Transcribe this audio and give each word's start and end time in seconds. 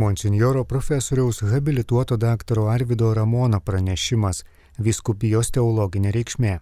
Monsinjoro 0.00 0.64
profesoriaus 0.64 1.42
habilituoto 1.42 2.16
daktaro 2.16 2.66
Arvido 2.68 3.14
Ramono 3.14 3.58
pranešimas 3.60 4.38
Viskupijos 4.78 5.50
teologinė 5.52 6.14
reikšmė. 6.16 6.52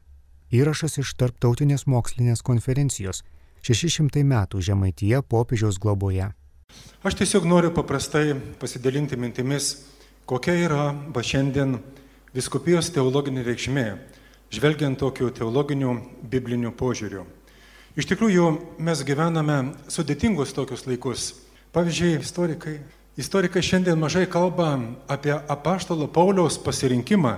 Įrašas 0.58 0.98
iš 0.98 1.12
Tarptautinės 1.20 1.86
mokslinės 1.86 2.42
konferencijos 2.42 3.22
600 3.68 4.24
metų 4.32 4.64
Žemaityje 4.70 5.22
popiežiaus 5.30 5.78
globoje. 5.78 6.32
Aš 7.06 7.18
tiesiog 7.22 7.46
noriu 7.46 7.70
paprastai 7.78 8.34
pasidalinti 8.58 9.14
mintimis, 9.14 9.70
kokia 10.26 10.58
yra 10.66 10.90
va 11.14 11.22
šiandien 11.22 11.78
viskupijos 12.34 12.90
teologinė 12.90 13.46
reikšmė, 13.46 13.88
žvelgiant 14.50 14.98
tokiu 14.98 15.30
teologiniu 15.30 15.94
bibliniu 16.26 16.74
požiūriu. 16.74 17.22
Iš 17.94 18.10
tikrųjų, 18.16 18.50
mes 18.82 19.06
gyvename 19.06 19.62
sudėtingus 19.86 20.58
tokius 20.58 20.88
laikus. 20.90 21.34
Pavyzdžiui, 21.70 22.16
istorikai. 22.18 22.80
Istorikai 23.18 23.62
šiandien 23.62 23.98
mažai 23.98 24.28
kalba 24.30 24.78
apie 25.10 25.34
apaštalo 25.34 26.06
Pauliaus 26.06 26.54
pasirinkimą 26.62 27.32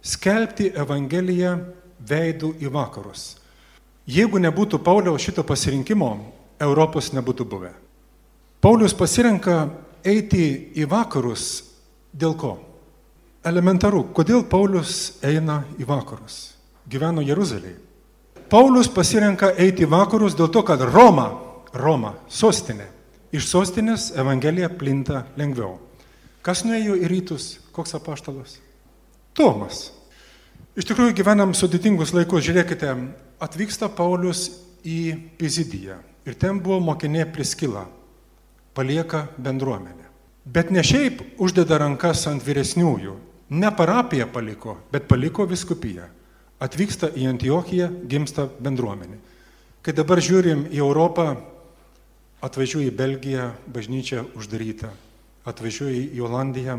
skelbti 0.00 0.70
Evangeliją 0.72 1.52
veidų 2.08 2.54
į 2.64 2.70
vakarus. 2.72 3.34
Jeigu 4.08 4.40
nebūtų 4.40 4.80
Pauliaus 4.80 5.26
šito 5.26 5.44
pasirinkimo, 5.44 6.08
Europos 6.64 7.12
nebūtų 7.12 7.44
buvę. 7.44 7.74
Paulius 8.64 8.96
pasirenka 8.96 9.68
eiti 10.00 10.72
į 10.80 10.88
vakarus 10.88 11.44
dėl 12.16 12.32
ko? 12.32 12.56
Elementaru, 13.44 14.06
kodėl 14.16 14.46
Paulius 14.48 15.18
eina 15.20 15.60
į 15.76 15.84
vakarus? 15.86 16.56
Gyveno 16.88 17.20
Jeruzalėje. 17.20 17.76
Paulius 18.48 18.88
pasirenka 18.88 19.52
eiti 19.60 19.84
į 19.84 19.92
vakarus 19.92 20.32
dėl 20.34 20.48
to, 20.48 20.64
kad 20.64 20.80
Roma, 20.88 21.34
Roma, 21.76 22.16
sostinė, 22.32 22.88
iš 23.34 23.48
sostinės 23.50 24.10
Evangelija 24.16 24.70
plinta 24.72 25.24
lengviau. 25.38 25.76
Kas 26.42 26.64
nuėjo 26.64 26.96
į 26.96 27.08
rytus, 27.10 27.58
koks 27.76 27.96
apaštalas? 27.98 28.58
Tomas. 29.36 29.88
Iš 30.78 30.86
tikrųjų 30.88 31.16
gyvenam 31.18 31.52
sudėtingus 31.58 32.14
laikus, 32.14 32.44
žiūrėkite, 32.46 32.94
atvyksta 33.42 33.90
Paulius 33.90 34.48
į 34.86 35.34
Pizidiją 35.38 35.98
ir 36.28 36.36
ten 36.38 36.60
buvo 36.62 36.78
mokinė 36.84 37.24
Priskila, 37.32 37.86
palieka 38.76 39.26
bendruomenę. 39.40 40.06
Bet 40.48 40.70
ne 40.72 40.84
šiaip 40.84 41.40
uždeda 41.40 41.80
rankas 41.82 42.22
ant 42.30 42.44
vyresniųjų, 42.44 43.14
ne 43.50 43.70
parapiją 43.74 44.28
paliko, 44.32 44.76
bet 44.92 45.08
paliko 45.08 45.46
viskupiją. 45.48 46.06
Atvyksta 46.62 47.10
į 47.14 47.28
Antiochiją, 47.30 47.88
gimsta 48.10 48.48
bendruomenė. 48.60 49.18
Kai 49.82 49.94
dabar 49.94 50.18
žiūrim 50.24 50.66
į 50.74 50.80
Europą, 50.82 51.36
atvažiuoju 52.44 52.90
į 52.90 52.94
Belgiją, 52.94 53.50
bažnyčia 53.66 54.22
uždaryta, 54.38 54.92
atvažiuoju 55.48 56.08
į 56.14 56.22
Olandiją, 56.24 56.78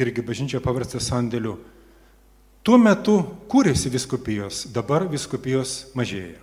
irgi 0.00 0.24
bažnyčia 0.24 0.60
paversta 0.64 1.00
sandėliu. 1.00 1.56
Tuo 2.62 2.76
metu 2.76 3.16
kūrėsi 3.48 3.90
viskupijos, 3.92 4.66
dabar 4.74 5.06
viskupijos 5.08 5.90
mažėja 5.96 6.40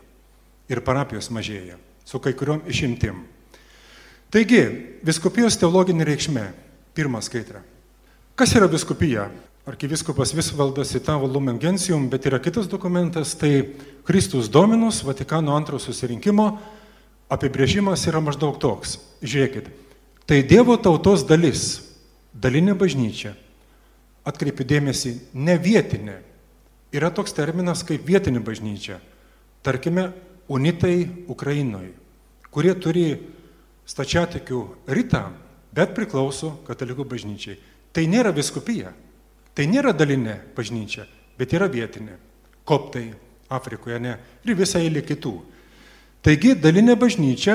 ir 0.68 0.82
parapijos 0.84 1.30
mažėja, 1.32 1.78
su 2.06 2.20
kai 2.20 2.34
kuriuom 2.36 2.66
išimtim. 2.68 3.22
Taigi, 4.34 4.64
viskupijos 5.08 5.56
teologinė 5.60 6.08
reikšmė. 6.08 6.48
Pirmą 6.98 7.22
skaitrą. 7.22 7.62
Kas 8.36 8.56
yra 8.58 8.68
viskupija? 8.68 9.28
Arkiviskupas 9.68 10.32
Visvaldas 10.34 10.90
citavo 10.96 11.28
Lumen 11.30 11.60
Gentium, 11.62 12.08
bet 12.10 12.26
yra 12.26 12.40
kitas 12.42 12.68
dokumentas, 12.72 13.36
tai 13.38 13.76
Kristus 14.08 14.50
Dominus, 14.50 15.04
Vatikano 15.06 15.54
antro 15.56 15.80
susirinkimo 15.80 16.48
apibrėžimas 17.32 18.06
yra 18.10 18.22
maždaug 18.24 18.60
toks. 18.62 18.98
Žiūrėkit, 19.24 19.70
tai 20.30 20.44
Dievo 20.46 20.78
tautos 20.78 21.26
dalis, 21.28 21.82
dalinė 22.34 22.78
bažnyčia. 22.78 23.34
Atkreipiu 24.28 24.68
dėmesį, 24.68 25.14
ne 25.34 25.56
vietinė. 25.58 26.18
Yra 26.96 27.12
toks 27.12 27.36
terminas 27.36 27.84
kaip 27.88 28.06
vietinė 28.08 28.42
bažnyčia. 28.44 29.00
Tarkime, 29.64 30.12
unitai 30.48 31.08
Ukrainoje, 31.28 31.92
kurie 32.52 32.74
turi 32.80 33.08
stačiatikių 33.88 34.62
rytą, 34.92 35.24
bet 35.76 35.94
priklauso 35.96 36.58
katalikų 36.68 37.08
bažnyčiai. 37.08 37.58
Tai 37.92 38.04
nėra 38.08 38.34
viskupija, 38.36 38.92
tai 39.56 39.68
nėra 39.68 39.94
dalinė 39.96 40.38
bažnyčia, 40.56 41.08
bet 41.40 41.56
yra 41.56 41.68
vietinė. 41.72 42.18
Koptai 42.68 43.10
Afrikoje, 43.50 44.00
ne, 44.04 44.18
ir 44.44 44.60
visai 44.60 44.86
eilė 44.88 45.04
kitų. 45.08 45.34
Taigi 46.28 46.58
dalinė 46.60 46.98
bažnyčia, 47.00 47.54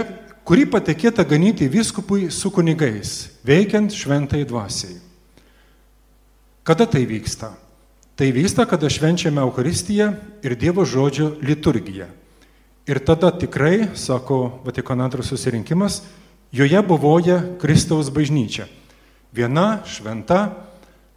kuri 0.49 0.63
patikėta 0.65 1.27
ganyti 1.29 1.67
viskupui 1.69 2.31
su 2.33 2.49
kunigais, 2.49 3.27
veikiant 3.45 3.93
šventai 3.93 4.47
dvasiai. 4.49 4.95
Kada 6.65 6.87
tai 6.89 7.03
vyksta? 7.05 7.51
Tai 8.17 8.31
vyksta, 8.33 8.65
kada 8.65 8.89
švenčiame 8.89 9.45
Eucharistiją 9.45 10.09
ir 10.41 10.57
Dievo 10.57 10.89
žodžio 10.89 11.35
liturgiją. 11.45 12.09
Ir 12.89 13.05
tada 13.05 13.29
tikrai, 13.37 13.93
sako 13.93 14.63
Vatikano 14.65 15.05
antras 15.05 15.29
susirinkimas, 15.29 16.01
joje 16.49 16.81
buvoja 16.81 17.43
Kristaus 17.61 18.09
bažnyčia. 18.09 18.71
Viena 19.37 19.83
šventa, 19.85 20.47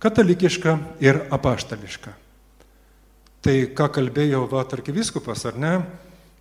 katalikiška 0.04 0.76
ir 1.00 1.24
apaštališka. 1.32 2.20
Tai 3.40 3.62
ką 3.72 3.94
kalbėjo 3.96 4.44
Vatarkiviskupas, 4.52 5.48
ar 5.48 5.56
ne? 5.56 5.78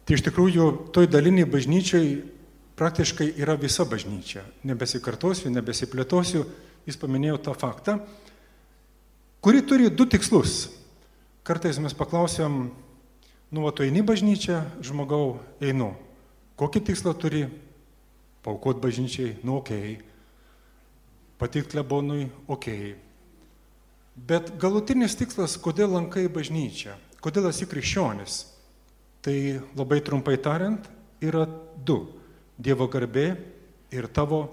Tai 0.04 0.16
iš 0.18 0.24
tikrųjų 0.26 0.92
toj 0.92 1.08
daliniai 1.08 1.48
bažnyčiai 1.48 2.18
praktiškai 2.76 3.30
yra 3.40 3.56
visa 3.56 3.86
bažnyčia. 3.88 4.42
Nebesikartosiu, 4.66 5.52
nebesiplėtosiu, 5.54 6.44
jis 6.84 6.98
paminėjo 7.00 7.38
tą 7.46 7.54
faktą, 7.56 7.98
kuri 9.44 9.62
turi 9.64 9.88
du 9.88 10.04
tikslus. 10.04 10.68
Kartais 11.44 11.78
mes 11.80 11.96
paklausėm, 11.96 12.66
nu, 13.52 13.64
o 13.64 13.70
tu 13.72 13.84
eini 13.84 14.02
bažnyčią, 14.04 14.60
žmogau, 14.84 15.38
einu. 15.60 15.92
Kokį 16.60 16.84
tikslą 16.90 17.14
turi? 17.16 17.46
Paukot 18.44 18.80
bažnyčiai, 18.80 19.38
nu, 19.44 19.58
okei. 19.62 19.96
Okay. 19.96 20.12
Patikti 21.40 21.74
klebonui, 21.74 22.28
okei. 22.48 22.92
Okay. 22.92 23.00
Bet 24.14 24.52
galutinis 24.62 25.16
tikslas, 25.18 25.56
kodėl 25.58 25.96
lankai 25.96 26.28
bažnyčią, 26.30 26.94
kodėl 27.24 27.48
esi 27.50 27.66
krikščionis, 27.66 28.44
tai 29.24 29.60
labai 29.72 30.02
trumpai 30.04 30.36
tariant, 30.36 30.84
yra 31.24 31.48
du- 31.80 32.04
Dievo 32.64 32.86
garbė 32.86 33.34
ir 33.90 34.06
tavo 34.06 34.46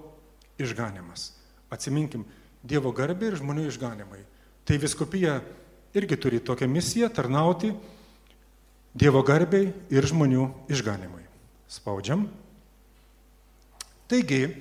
išganimas. 0.58 1.32
Atsiminkim, 1.70 2.24
Dievo 2.64 2.90
garbė 2.90 3.28
ir 3.30 3.36
žmonių 3.36 3.68
išganimai. 3.68 4.24
Tai 4.64 4.78
viskupija 4.78 5.42
irgi 5.94 6.16
turi 6.16 6.40
tokią 6.40 6.66
misiją 6.66 7.12
tarnauti 7.12 7.74
Dievo 8.94 9.22
garbiai 9.22 9.72
ir 9.88 10.04
žmonių 10.04 10.48
išganimui. 10.68 11.22
Spaudžiam. 11.68 12.26
Taigi, 14.08 14.56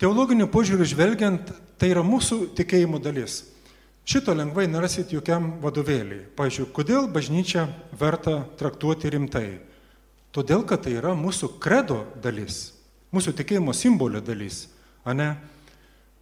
teologiniu 0.00 0.46
požiūriu 0.48 0.86
žvelgiant, 0.88 1.50
tai 1.76 1.90
yra 1.92 2.00
mūsų 2.00 2.54
tikėjimo 2.56 3.00
dalis. 3.02 3.42
Šito 4.10 4.32
lengvai 4.34 4.64
nerasit 4.66 5.12
jokiam 5.14 5.52
vadovėliui. 5.62 6.24
Pavyzdžiui, 6.34 6.64
kodėl 6.74 7.04
bažnyčia 7.14 7.68
verta 7.94 8.40
traktuoti 8.58 9.12
rimtai? 9.14 9.60
Todėl, 10.34 10.64
kad 10.66 10.82
tai 10.82 10.96
yra 10.98 11.12
mūsų 11.14 11.52
kredo 11.62 12.00
dalis, 12.18 12.72
mūsų 13.14 13.36
tikėjimo 13.38 13.70
simbolio 13.70 14.18
dalis. 14.18 14.64
Ane? 15.06 15.36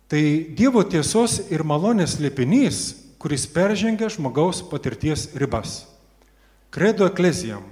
Tai 0.04 0.20
Dievo 0.58 0.82
tiesos 0.84 1.38
ir 1.48 1.64
malonės 1.64 2.18
lėpinys, 2.20 2.82
kuris 3.16 3.46
peržengia 3.48 4.10
žmogaus 4.12 4.60
patirties 4.68 5.30
ribas. 5.40 5.86
Credo 6.68 7.08
eklezijam, 7.08 7.64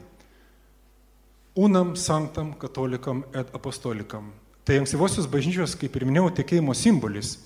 unam 1.52 1.92
sanktam 1.92 2.54
katolikam 2.56 3.20
et 3.36 3.52
apostolikam. 3.52 4.32
Tai 4.64 4.80
ankstyvosios 4.80 5.28
bažnyčios, 5.28 5.76
kaip 5.76 5.92
ir 5.92 6.08
minėjau, 6.08 6.32
tikėjimo 6.40 6.72
simbolis. 6.72 7.36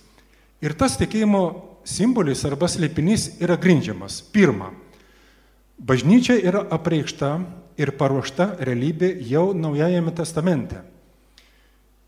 Ir 0.62 0.78
tas 0.78 0.94
tikėjimo 1.02 1.42
simbolis 1.84 2.44
arba 2.48 2.68
slėpinys 2.70 3.40
yra 3.42 3.56
grindžiamas. 3.60 4.20
Pirma, 4.32 4.70
bažnyčia 5.78 6.36
yra 6.38 6.64
apreikšta 6.72 7.32
ir 7.80 7.94
paruošta 7.96 8.54
realybė 8.60 9.14
jau 9.28 9.50
Naujajame 9.56 10.12
testamente. 10.16 10.82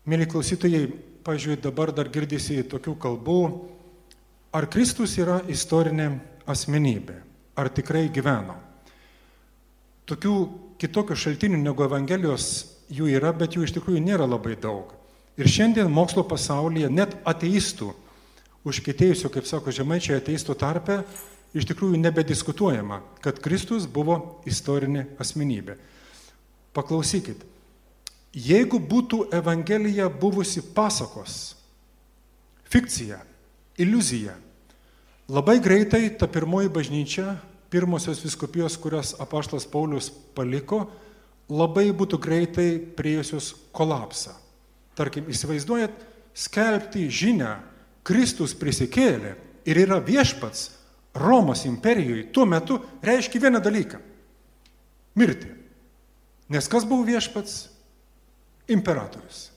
Mėly 0.05 0.27
klausytojai, 0.27 0.87
pažiūrėjau, 1.23 1.61
dabar 1.69 1.93
dar 1.95 2.09
girdisi 2.11 2.59
tokių 2.67 2.97
kalbų, 2.99 3.39
ar 4.53 4.67
Kristus 4.67 5.15
yra 5.17 5.39
istorinė 5.47 6.09
asmenybė, 6.49 7.15
ar 7.55 7.71
tikrai 7.71 8.09
gyveno. 8.11 8.57
Tokių 10.09 10.35
kitokių 10.83 11.15
šaltinių 11.15 11.61
negu 11.63 11.85
Evangelijos 11.85 12.49
jų 12.91 13.07
yra, 13.15 13.31
bet 13.31 13.55
jų 13.55 13.63
iš 13.63 13.77
tikrųjų 13.77 14.03
nėra 14.03 14.27
labai 14.27 14.57
daug. 14.59 14.91
Ir 15.39 15.47
šiandien 15.49 15.89
mokslo 15.89 16.25
pasaulyje 16.27 16.91
net 16.91 17.15
ateistų, 17.25 17.93
užkėtėjusių, 18.67 19.31
kaip 19.33 19.47
sako 19.47 19.73
žemaičiai, 19.75 20.19
ateistų 20.19 20.55
tarpe, 20.59 21.01
iš 21.53 21.67
tikrųjų 21.69 21.99
nebediskutuojama, 22.01 23.01
kad 23.23 23.41
Kristus 23.43 23.85
buvo 23.85 24.41
istorinė 24.49 25.05
asmenybė. 25.21 25.77
Paklausykit, 26.73 27.43
jeigu 28.33 28.79
būtų 28.79 29.27
Evangelija 29.35 30.07
buvusi 30.09 30.63
pasakos, 30.73 31.55
fikcija, 32.73 33.19
iliuzija. 33.77 34.33
Labai 35.29 35.59
greitai 35.63 36.07
ta 36.19 36.27
pirmoji 36.27 36.71
bažnyčia, 36.73 37.37
pirmosios 37.73 38.21
viskupijos, 38.23 38.75
kurias 38.77 39.13
apaštas 39.21 39.67
Paulius 39.69 40.09
paliko, 40.35 40.87
labai 41.49 41.91
būtų 41.95 42.19
greitai 42.21 42.67
priejusios 42.97 43.53
kolapsą. 43.75 44.33
Tarkim, 44.97 45.29
įsivaizduojat, 45.31 45.93
skelbti 46.37 47.07
žinę, 47.09 47.55
Kristus 48.03 48.53
prisikėlė 48.59 49.35
ir 49.65 49.79
yra 49.85 49.99
viešpats 50.03 50.69
Romos 51.13 51.65
imperijoje 51.69 52.31
tuo 52.33 52.45
metu 52.45 52.79
reiškia 53.01 53.39
vieną 53.39 53.61
dalyką- 53.61 53.99
mirti. 55.19 55.47
Nes 56.49 56.67
kas 56.67 56.85
buvo 56.85 57.05
viešpats? 57.05 57.69
Imperatorius. 58.67 59.51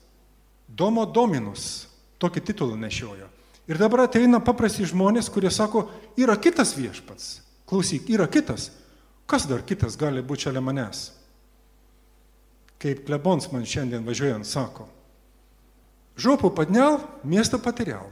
Domo 0.67 1.05
dominus 1.05 1.87
tokį 2.19 2.41
titulą 2.41 2.77
nešiojo. 2.77 3.27
Ir 3.67 3.77
dabar 3.77 4.05
ateina 4.05 4.39
paprasti 4.39 4.85
žmonės, 4.85 5.29
kurie 5.29 5.51
sako, 5.51 5.89
yra 6.17 6.37
kitas 6.37 6.73
viešpats. 6.75 7.41
Klausyk, 7.67 8.07
yra 8.09 8.27
kitas. 8.27 8.71
Kas 9.27 9.45
dar 9.45 9.61
kitas 9.61 9.97
gali 9.97 10.21
būti 10.23 10.47
šalia 10.47 10.61
manęs? 10.61 11.11
Kaip 12.79 13.05
klebons 13.05 13.51
man 13.51 13.65
šiandien 13.65 14.05
važiuojant 14.05 14.45
sako, 14.45 14.87
žopų 16.15 16.53
padnial, 16.55 17.01
miestą 17.23 17.59
patiriau. 17.59 18.07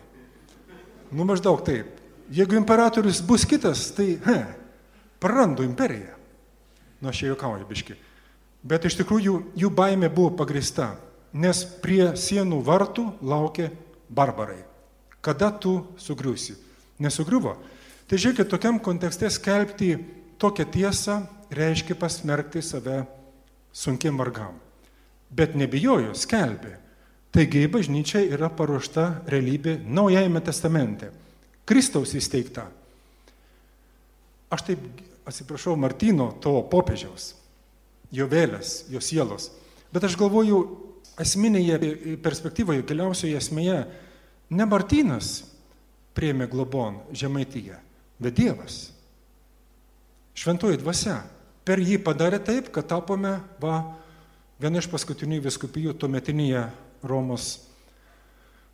Nu 1.15 1.23
maždaug 1.23 1.63
taip. 1.63 2.01
Jeigu 2.33 2.57
imperatorius 2.57 3.21
bus 3.23 3.45
kitas, 3.47 3.87
tai 3.95 4.17
he, 4.25 4.39
prarandu 5.21 5.63
imperiją. 5.63 6.17
Nu 6.99 7.09
aš 7.11 7.21
čia 7.21 7.29
juokauju 7.31 7.67
biški. 7.69 7.95
Bet 8.65 8.87
iš 8.87 8.97
tikrųjų 8.99 9.35
jų 9.55 9.69
baimė 9.77 10.09
buvo 10.09 10.33
pagrista, 10.39 10.95
nes 11.31 11.61
prie 11.83 12.15
sienų 12.17 12.63
vartų 12.65 13.05
laukė 13.21 13.69
barbarai. 14.09 14.63
Kada 15.21 15.51
tu 15.51 15.77
sugriusi? 16.01 16.55
Nesugriuvo. 16.99 17.55
Tai 18.09 18.17
žiūrėkit, 18.21 18.49
tokiam 18.49 18.79
kontekste 18.81 19.29
skelbti 19.33 19.95
tokią 20.41 20.65
tiesą 20.71 21.19
reiškia 21.53 21.97
pasmerkti 21.99 22.61
save 22.61 23.03
sunkiam 23.73 24.17
vargam. 24.17 24.57
Bet 25.29 25.55
nebijojo, 25.57 26.13
skelbė. 26.17 26.77
Taigi 27.35 27.65
bažnyčia 27.67 28.21
yra 28.31 28.47
paruošta 28.47 29.09
realybė 29.27 29.81
Naujajame 29.83 30.39
testamente. 30.39 31.09
Kristaus 31.67 32.13
įsteigta. 32.15 32.69
Aš 34.55 34.63
taip 34.69 34.85
atsiprašau 35.27 35.73
Martino, 35.75 36.29
to 36.39 36.53
popiežiaus, 36.71 37.33
jo 38.15 38.29
vėlės, 38.31 38.85
jo 38.87 39.01
sielos. 39.03 39.49
Bet 39.91 40.07
aš 40.07 40.15
galvoju, 40.21 40.61
esminėje 41.19 42.15
perspektyvoje, 42.23 42.85
giliausioje 42.87 43.35
esmėje, 43.41 43.81
ne 44.55 44.69
Martinas 44.71 45.41
priemė 46.15 46.47
globon 46.47 47.01
Žemaityje, 47.11 47.81
bet 48.23 48.39
Dievas. 48.39 48.79
Šventoji 50.39 50.79
dvasia. 50.79 51.19
Per 51.67 51.83
jį 51.83 51.99
padarė 51.99 52.39
taip, 52.39 52.71
kad 52.71 52.87
tapome 52.87 53.39
va, 53.59 53.81
viena 54.61 54.79
iš 54.79 54.87
paskutinių 54.87 55.43
viskupijų 55.43 55.97
tuometinėje 55.99 56.67
Romos 57.05 57.65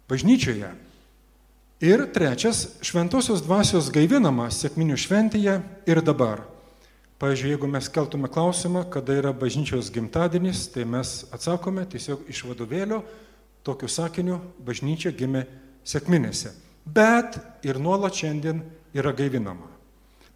bažnyčioje. 0.09 0.71
Ir 1.81 2.05
trečias, 2.13 2.77
šventosios 2.85 3.41
dvasios 3.41 3.89
gaivinamas 3.93 4.59
sėkminių 4.61 4.97
šventėje 5.01 5.55
ir 5.89 6.01
dabar. 6.05 6.43
Pavyzdžiui, 7.21 7.51
jeigu 7.53 7.69
mes 7.69 7.87
keltume 7.93 8.29
klausimą, 8.29 8.83
kada 8.89 9.13
yra 9.17 9.31
bažnyčios 9.33 9.91
gimtadienis, 9.93 10.67
tai 10.73 10.87
mes 10.89 11.23
atsakome 11.33 11.85
tiesiog 11.89 12.25
iš 12.29 12.43
vadovėlio, 12.49 13.03
tokiu 13.65 13.89
sakiniu, 13.89 14.39
bažnyčia 14.65 15.13
gimė 15.13 15.45
sėkminėse. 15.85 16.53
Bet 16.85 17.37
ir 17.65 17.77
nuolat 17.77 18.17
šiandien 18.17 18.63
yra 18.97 19.13
gaivinama. 19.13 19.69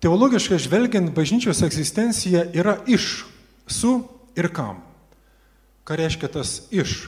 Teologiškai 0.01 0.59
žvelgiant, 0.61 1.09
bažnyčios 1.15 1.63
egzistencija 1.65 2.43
yra 2.53 2.77
iš, 2.85 3.25
su 3.65 3.97
ir 4.37 4.51
kam. 4.53 4.83
Ką 5.85 5.97
reiškia 5.97 6.29
tas 6.37 6.59
iš? 6.69 7.07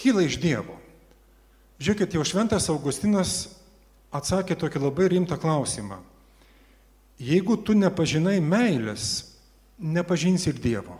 Kyla 0.00 0.24
iš 0.24 0.38
Dievo. 0.40 0.78
Žiūrėkit, 1.80 2.16
jau 2.16 2.24
šventas 2.24 2.68
Augustinas 2.72 3.50
atsakė 4.12 4.56
tokį 4.58 4.80
labai 4.80 5.08
rimtą 5.12 5.36
klausimą. 5.40 6.00
Jeigu 7.20 7.58
tu 7.60 7.76
nepažinai 7.76 8.38
meilės, 8.40 9.36
nepažinsi 9.76 10.50
ir 10.52 10.60
Dievo. 10.60 10.96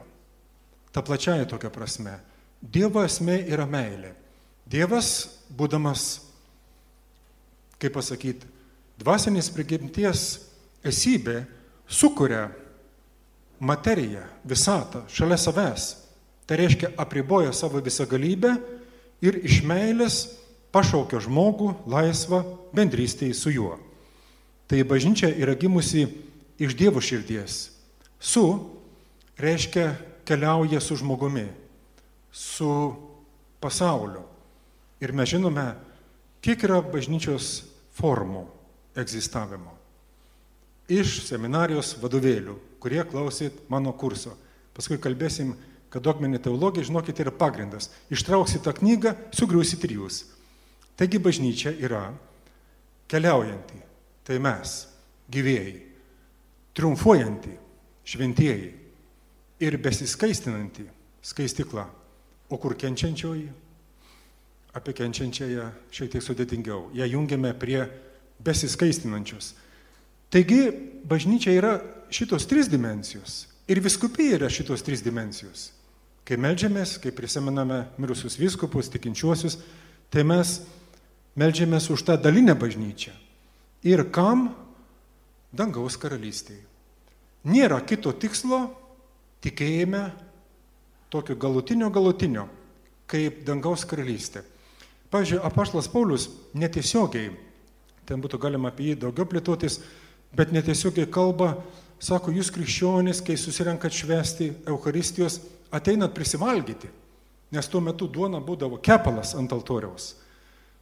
Ta 0.93 1.01
plačiaja 1.05 1.49
tokia 1.49 1.71
prasme. 1.73 2.19
Dievo 2.61 3.01
esmė 3.05 3.39
yra 3.49 3.65
meilė. 3.69 4.13
Dievas, 4.69 5.41
būdamas, 5.57 6.21
kaip 7.81 7.95
pasakyti, 7.97 8.49
dvasinės 9.01 9.49
prigimties 9.55 10.27
esybė, 10.87 11.41
sukuria 11.89 12.51
materiją, 13.61 14.27
visatą 14.45 15.07
šalia 15.11 15.41
savęs. 15.41 15.89
Tai 16.47 16.59
reiškia, 16.61 16.93
apriboja 17.01 17.53
savo 17.57 17.81
visą 17.83 18.07
galybę 18.11 18.55
ir 19.25 19.39
iš 19.45 19.61
meilės 19.67 20.23
pašaukia 20.75 21.21
žmogų 21.25 21.75
laisvą 21.91 22.43
bendrystėje 22.77 23.37
su 23.37 23.53
juo. 23.55 23.77
Tai 24.71 24.83
bažnyčia 24.87 25.33
yra 25.35 25.57
gimusi 25.59 26.07
iš 26.61 26.77
Dievo 26.79 27.03
širdies. 27.03 27.73
Su 28.21 28.45
reiškia 29.41 29.97
keliauja 30.29 30.81
su 30.81 30.97
žmogumi, 31.01 31.49
su 32.31 32.71
pasauliu. 33.61 34.23
Ir 35.01 35.13
mes 35.17 35.33
žinome, 35.33 35.65
kiek 36.45 36.63
yra 36.69 36.79
bažnyčios 36.85 37.65
formų 37.97 38.45
egzistavimo. 39.01 39.73
Iš 40.91 41.21
seminarijos 41.27 41.95
vadovėlių, 42.03 42.57
kurie 42.83 43.03
klausyt 43.09 43.59
mano 43.71 43.93
kurso. 43.97 44.35
Paskui 44.75 44.99
kalbėsim, 45.03 45.55
kad 45.91 46.05
dogminė 46.07 46.39
teologija, 46.43 46.87
žinokit, 46.87 47.21
yra 47.23 47.33
pagrindas. 47.35 47.91
Ištrauksit 48.13 48.63
tą 48.65 48.75
knygą, 48.77 49.15
sugriusit 49.35 49.85
ir 49.89 49.97
jūs. 49.99 50.23
Taigi 50.99 51.19
bažnyčia 51.23 51.73
yra 51.83 52.11
keliaujanti, 53.11 53.81
tai 54.27 54.39
mes, 54.43 54.75
gyvėjai, 55.33 55.79
triumfuojanti, 56.79 57.57
šventieji 58.07 58.71
ir 59.61 59.79
besiskaistinanti 59.83 60.87
skaistikla. 61.23 61.87
O 62.51 62.59
kur 62.59 62.75
kenčiančioji? 62.75 63.49
Apie 64.75 64.95
kenčiančiąją 64.95 65.67
šiek 65.95 66.13
tiek 66.15 66.23
sudėtingiau. 66.23 66.89
Ja 66.95 67.07
jungiame 67.07 67.53
prie 67.59 67.85
besiskaistinančios. 68.43 69.55
Taigi 70.31 70.71
bažnyčia 71.07 71.55
yra 71.55 71.73
šitos 72.11 72.47
trys 72.51 72.71
dimensijos. 72.71 73.45
Ir 73.71 73.83
viskupija 73.83 74.39
yra 74.39 74.51
šitos 74.51 74.83
trys 74.87 75.03
dimensijos. 75.03 75.71
Kai 76.29 76.37
melžiamės, 76.39 76.99
kai 77.03 77.13
prisimename 77.15 77.85
mirusius 77.99 78.37
viskupus, 78.39 78.91
tikinčiuosius, 78.93 79.59
tai 80.13 80.23
mes 80.27 80.61
Meldžiamės 81.39 81.87
už 81.95 82.03
tą 82.05 82.17
dalinę 82.19 82.57
bažnyčią. 82.59 83.13
Ir 83.87 84.03
kam? 84.11 84.51
Dangaus 85.55 85.97
karalystėje. 85.99 86.63
Nėra 87.51 87.81
kito 87.87 88.13
tikslo 88.13 88.59
tikėjime 89.43 90.11
tokio 91.11 91.35
galutinio 91.41 91.89
galutinio, 91.91 92.45
kaip 93.11 93.41
dangaus 93.47 93.87
karalystė. 93.89 94.45
Pavyzdžiui, 95.11 95.41
apaštlas 95.43 95.89
Paulius 95.91 96.29
netiesiogiai, 96.55 97.33
ten 98.07 98.23
būtų 98.23 98.39
galima 98.43 98.71
apie 98.71 98.93
jį 98.93 99.01
daugiau 99.07 99.27
plėtotis, 99.27 99.81
bet 100.37 100.53
netiesiogiai 100.55 101.09
kalba, 101.11 101.57
sako, 102.01 102.33
jūs 102.35 102.51
krikščionys, 102.55 103.21
kai 103.25 103.37
susirenkat 103.39 103.95
švesti 103.95 104.51
Euharistijos, 104.69 105.41
ateinat 105.71 106.15
prisivalgyti, 106.17 106.89
nes 107.55 107.69
tuo 107.71 107.83
metu 107.85 108.09
duona 108.11 108.41
būdavo 108.43 108.81
kepalas 108.83 109.35
ant 109.39 109.53
altoriaus. 109.55 110.15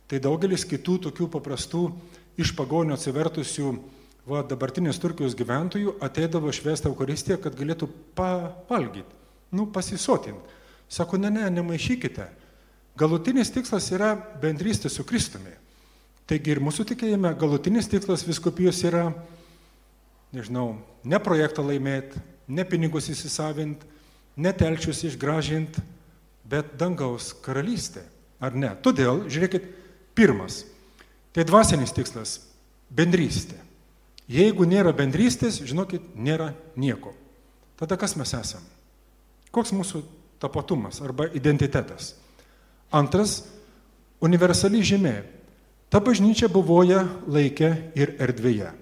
Tai 0.08 0.20
daugelis 0.24 0.64
kitų 0.64 0.98
tokių 1.08 1.28
paprastų 1.34 1.82
iš 2.40 2.54
pagonio 2.56 2.96
atsivertusių 2.96 3.72
va, 4.28 4.42
dabartinės 4.46 5.00
Turkijos 5.02 5.36
gyventojų 5.36 5.98
ateidavo 6.04 6.52
švęsti 6.54 6.88
Eucharistiją, 6.88 7.38
kad 7.42 7.56
galėtų 7.58 7.90
pavalgyti, 8.16 9.16
nu, 9.52 9.68
pasisotinti. 9.72 10.56
Sako, 10.88 11.20
ne, 11.20 11.28
ne, 11.32 11.44
nemaišykite. 11.52 12.24
Galutinis 12.98 13.52
tikslas 13.52 13.90
yra 13.92 14.14
bendrystė 14.40 14.88
su 14.90 15.04
Kristumi. 15.06 15.52
Taigi 16.28 16.54
ir 16.54 16.60
mūsų 16.64 16.86
tikėjime 16.90 17.30
galutinis 17.40 17.88
tikslas 17.88 18.24
viskupijos 18.26 18.80
yra, 18.88 19.10
nežinau, 20.32 20.76
ne 21.04 21.18
projektą 21.22 21.64
laimėti, 21.66 22.20
ne 22.48 22.64
pinigus 22.64 23.08
įsisavinti, 23.12 23.86
ne 24.36 24.52
telčius 24.52 25.02
išgražinti, 25.08 25.82
bet 26.48 26.76
dangaus 26.80 27.32
karalystė. 27.44 28.04
Ar 28.38 28.54
ne? 28.54 28.70
Todėl, 28.82 29.24
žiūrėkit, 29.26 29.64
Pirmas. 30.18 30.64
Tai 31.30 31.44
dvasinis 31.46 31.94
tikslas- 31.94 32.40
bendrystė. 32.98 33.54
Jeigu 34.26 34.66
nėra 34.66 34.90
bendrystės, 34.90 35.62
žinokit, 35.62 36.02
nėra 36.16 36.54
nieko. 36.74 37.14
Tada 37.78 37.96
kas 37.96 38.16
mes 38.16 38.34
esame? 38.34 38.66
Koks 39.52 39.70
mūsų 39.70 40.02
tapatumas 40.40 41.00
arba 41.00 41.28
identitetas? 41.30 42.14
Antras- 42.90 43.44
universali 44.20 44.82
žymė. 44.82 45.22
Ta 45.88 46.00
bažnyčia 46.00 46.48
buvoja 46.48 47.06
laikė 47.28 47.92
ir 47.94 48.16
erdvėje. 48.18 48.72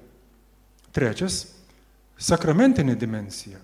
Trečias- 0.96 1.42
sakramentinė 2.28 2.94
dimensija. 2.96 3.58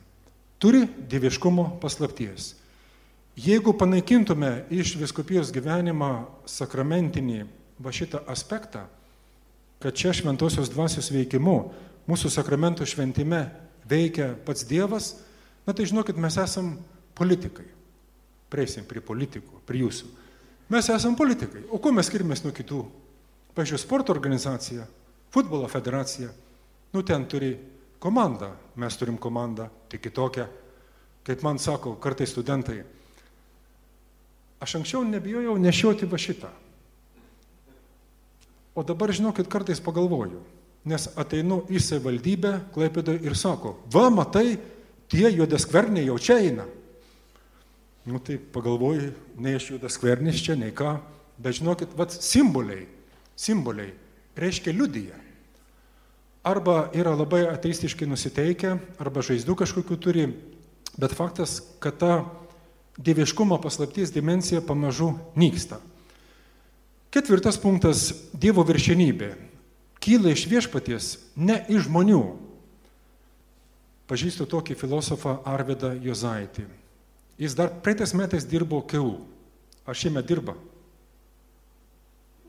Turi 0.61 0.85
dieviškumo 1.09 1.79
paslapties. 1.81 2.55
Jeigu 3.37 3.73
panaikintume 3.73 4.67
iš 4.71 4.99
viskupijos 5.01 5.53
gyvenimą 5.55 6.27
sakramentinį 6.45 7.47
va 7.81 7.91
šitą 7.91 8.21
aspektą, 8.29 8.85
kad 9.81 9.97
čia 9.97 10.13
šventosios 10.13 10.69
dvasios 10.69 11.09
veikimu 11.11 11.73
mūsų 12.07 12.29
sakramentų 12.37 12.85
šventime 12.87 13.47
veikia 13.89 14.35
pats 14.45 14.67
Dievas, 14.69 15.15
na 15.67 15.73
tai 15.73 15.89
žinokit, 15.89 16.21
mes 16.21 16.37
esam 16.37 16.77
politikai. 17.17 17.65
Prieisim 18.53 18.85
prie 18.85 19.01
politikų, 19.01 19.65
prie 19.67 19.81
jūsų. 19.81 20.07
Mes 20.69 20.89
esam 20.93 21.17
politikai. 21.17 21.65
O 21.73 21.81
kuo 21.81 21.93
mes 21.93 22.07
skirimės 22.13 22.45
nuo 22.45 22.53
kitų? 22.53 22.85
Pavyzdžiui, 23.57 23.81
sporto 23.81 24.13
organizacija, 24.13 24.85
futbolo 25.33 25.69
federacija, 25.69 26.29
nu 26.93 27.03
ten 27.03 27.27
turi 27.27 27.55
komandą, 28.03 28.53
mes 28.77 28.97
turim 28.97 29.19
komandą, 29.19 29.69
tik 29.89 30.03
kitokią. 30.09 30.47
Kaip 31.23 31.43
man 31.43 31.59
sako 31.59 31.95
kartai 32.03 32.27
studentai, 32.27 32.83
Aš 34.63 34.77
anksčiau 34.79 35.03
nebijojau 35.03 35.57
nešioti 35.59 36.07
va 36.07 36.19
šitą. 36.23 36.51
O 38.79 38.85
dabar, 38.87 39.11
žinokit, 39.13 39.49
kartais 39.51 39.83
pagalvoju, 39.83 40.39
nes 40.89 41.09
ateinu 41.19 41.65
į 41.69 41.81
savivaldybę 41.83 42.53
Klaipėdą 42.73 43.17
ir 43.27 43.35
sako, 43.37 43.75
va, 43.93 44.07
matai, 44.15 44.55
tie 45.11 45.27
juodaskverniai 45.35 46.07
jau 46.07 46.17
čia 46.23 46.39
eina. 46.47 46.69
Nu 48.07 48.23
tai 48.23 48.39
pagalvoju, 48.39 49.11
nei 49.43 49.59
aš 49.59 49.73
juodaskvernis 49.75 50.41
čia, 50.47 50.55
nei 50.59 50.71
ką, 50.75 50.95
bet 51.43 51.59
žinokit, 51.59 51.99
va, 51.99 52.07
simboliai, 52.07 52.87
simboliai 53.35 53.91
reiškia 54.39 54.73
liudyje. 54.79 55.19
Arba 56.43 56.91
yra 56.91 57.15
labai 57.15 57.45
ateistiškai 57.47 58.09
nusiteikę, 58.11 58.75
arba 58.99 59.23
žaizdų 59.23 59.55
kažkokiu 59.61 59.99
turi, 60.03 60.25
bet 60.99 61.15
faktas, 61.15 61.61
kad 61.79 62.01
ta 62.03 62.15
dieviškumo 62.99 63.61
paslapties 63.63 64.11
dimensija 64.11 64.61
pamažu 64.61 65.13
nyksta. 65.39 65.79
Ketvirtas 67.15 67.61
punktas- 67.61 68.11
Dievo 68.43 68.65
viršenybė. 68.65 69.37
Kyla 70.01 70.33
iš 70.33 70.47
viešpaties, 70.51 71.19
ne 71.37 71.65
iš 71.69 71.87
žmonių. 71.87 72.37
Pažįstu 74.09 74.47
tokį 74.49 74.75
filosofą 74.75 75.39
Arvidą 75.45 75.93
Jozaitį. 75.95 76.65
Jis 77.39 77.55
dar 77.55 77.71
praeitais 77.71 78.15
metais 78.15 78.45
dirbo 78.45 78.83
KEU. 78.83 79.21
Ar 79.87 79.95
šiemet 79.95 80.27
dirba? 80.27 80.57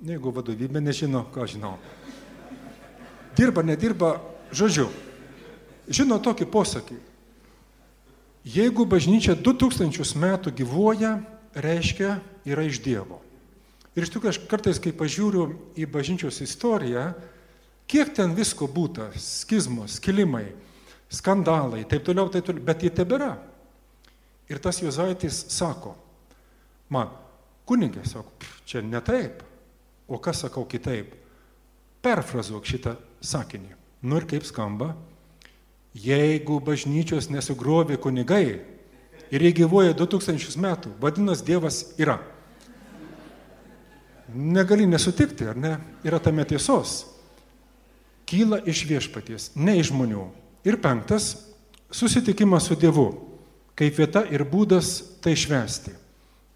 Jeigu 0.01 0.31
vadovybė 0.33 0.81
nežino, 0.81 1.27
ką 1.31 1.45
žinau. 1.47 1.77
Dirba, 3.37 3.63
nedirba, 3.65 4.17
žodžiu. 4.53 4.87
Žino 5.89 6.19
tokį 6.21 6.47
posakį. 6.51 6.99
Jeigu 8.43 8.85
bažnyčia 8.85 9.35
2000 9.39 10.19
metų 10.19 10.51
gyvuoja, 10.55 11.17
reiškia 11.55 12.17
yra 12.45 12.65
iš 12.67 12.81
Dievo. 12.83 13.21
Ir 13.93 14.05
iš 14.05 14.11
tikrųjų 14.13 14.33
aš 14.33 14.41
kartais, 14.49 14.81
kai 14.81 14.91
pažiūriu 14.95 15.47
į 15.77 15.87
bažnyčios 15.89 16.41
istoriją, 16.43 17.11
kiek 17.89 18.13
ten 18.15 18.33
visko 18.35 18.67
būta, 18.67 19.11
skizmos, 19.15 19.99
kilimai, 20.01 20.47
skandalai, 21.13 21.83
taip 21.89 22.05
toliau, 22.07 22.29
taip 22.33 22.47
toliau, 22.47 22.65
bet 22.65 22.83
jie 22.83 22.91
tebėra. 22.93 23.35
Ir 24.51 24.59
tas 24.59 24.81
Jozaitis 24.81 25.45
sako, 25.53 25.93
man, 26.91 27.13
kunigė, 27.69 28.03
sako, 28.09 28.33
čia 28.67 28.81
ne 28.83 28.99
taip, 29.05 29.45
o 30.09 30.19
kas 30.19 30.43
sakau 30.43 30.65
kitaip, 30.67 31.13
perfrazuok 32.03 32.67
šitą 32.67 32.97
sakinį. 33.23 33.73
Nu 34.03 34.19
ir 34.19 34.27
kaip 34.27 34.45
skamba, 34.45 34.93
Jeigu 35.93 36.57
bažnyčios 36.57 37.29
nesugrovė 37.29 37.99
kunigai 38.01 38.45
ir 39.33 39.43
jie 39.45 39.51
gyvoja 39.53 39.93
2000 39.93 40.57
metų, 40.57 40.93
vadinasi, 41.01 41.45
Dievas 41.45 41.83
yra. 42.01 42.17
Negali 44.33 44.87
nesutikti, 44.89 45.45
ar 45.45 45.59
ne? 45.59 45.75
Yra 46.01 46.17
tame 46.17 46.45
tiesos. 46.49 47.03
Kyla 48.25 48.63
iš 48.65 48.87
viešpaties, 48.89 49.51
ne 49.53 49.77
iš 49.77 49.91
žmonių. 49.91 50.25
Ir 50.65 50.79
penktas- 50.81 51.45
susitikimas 51.91 52.65
su 52.65 52.75
Dievu. 52.75 53.29
Kaip 53.75 53.93
vieta 53.93 54.25
ir 54.31 54.45
būdas 54.45 55.03
tai 55.21 55.33
švesti. 55.33 55.91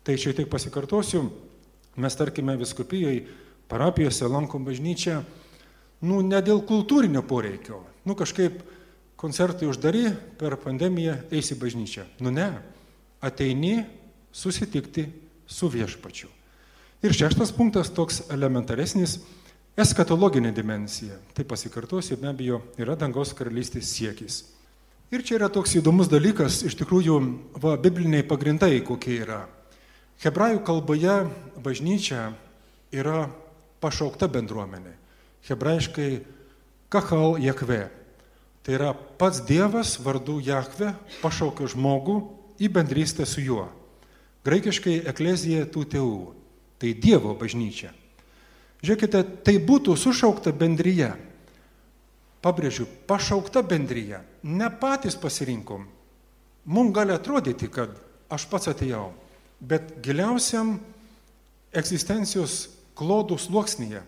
Tai 0.03 0.13
šiek 0.13 0.35
tiek 0.35 0.49
pasikartosiu, 0.49 1.29
mes 1.95 2.15
tarkime 2.15 2.57
viskupijoje, 2.57 3.27
parapijose 3.67 4.27
lankom 4.27 4.65
bažnyčią, 4.65 5.21
nu 6.01 6.21
ne 6.21 6.41
dėl 6.41 6.61
kultūrinio 6.67 7.23
poreikio, 7.27 7.81
nu 8.05 8.15
kažkaip 8.15 8.61
koncertai 9.17 9.67
uždari, 9.67 10.11
per 10.37 10.55
pandemiją 10.61 11.17
eisi 11.33 11.57
bažnyčią. 11.57 12.05
Nu 12.21 12.31
ne, 12.31 12.51
ateini 13.21 13.85
susitikti 14.31 15.07
su 15.47 15.69
viešpačiu. 15.73 16.29
Ir 17.01 17.13
šeštas 17.13 17.51
punktas 17.53 17.89
toks 17.93 18.23
elementaresnis- 18.33 19.19
eskatologinė 19.83 20.53
dimensija. 20.53 21.17
Tai 21.33 21.43
pasikartosiu, 21.45 22.17
be 22.17 22.27
abejo, 22.27 22.61
yra 22.77 22.95
dangaus 22.95 23.33
karalystės 23.33 23.89
siekis. 23.93 24.43
Ir 25.11 25.23
čia 25.23 25.35
yra 25.37 25.49
toks 25.49 25.75
įdomus 25.75 26.09
dalykas, 26.09 26.63
iš 26.65 26.75
tikrųjų, 26.75 27.39
va, 27.61 27.77
bibliniai 27.77 28.23
pagrindai 28.23 28.83
kokie 28.83 29.21
yra. 29.23 29.47
Hebrajų 30.19 30.63
kalboje 30.65 31.29
bažnyčia 31.63 32.33
yra 32.91 33.29
pašaukta 33.87 34.27
bendruomenė. 34.27 34.93
Hebrajiškai 35.47 36.11
kahal 36.91 37.39
jekve. 37.39 37.87
Tai 38.63 38.75
yra 38.75 38.91
pats 38.91 39.39
Dievas 39.47 39.95
vardu 40.03 40.41
Jahve 40.43 40.91
pašaukė 41.21 41.69
žmogų 41.71 42.17
į 42.59 42.67
bendrystę 42.75 43.23
su 43.23 43.39
juo. 43.45 43.69
Graikiškai 44.43 44.99
eklezija 45.07 45.63
tų 45.71 45.85
tėvų. 45.93 46.19
Tai 46.77 46.91
Dievo 46.99 47.31
bažnyčia. 47.39 47.93
Žiūrėkite, 48.83 49.23
tai 49.47 49.55
būtų 49.63 49.95
sušaukta 49.97 50.51
bendryje. 50.53 51.13
Pabrėžiu, 52.43 52.85
pašaukta 53.09 53.63
bendryje. 53.65 54.19
Ne 54.43 54.67
patys 54.69 55.17
pasirinkom. 55.17 55.87
Mums 56.67 56.93
gali 56.93 57.15
atrodyti, 57.15 57.71
kad 57.71 57.95
aš 58.29 58.45
pats 58.51 58.69
atėjau. 58.69 59.09
Bet 59.57 59.95
giliausiam 60.05 60.75
egzistencijos 61.73 62.67
klodų 62.97 63.37
sluoksnyje 63.39 64.01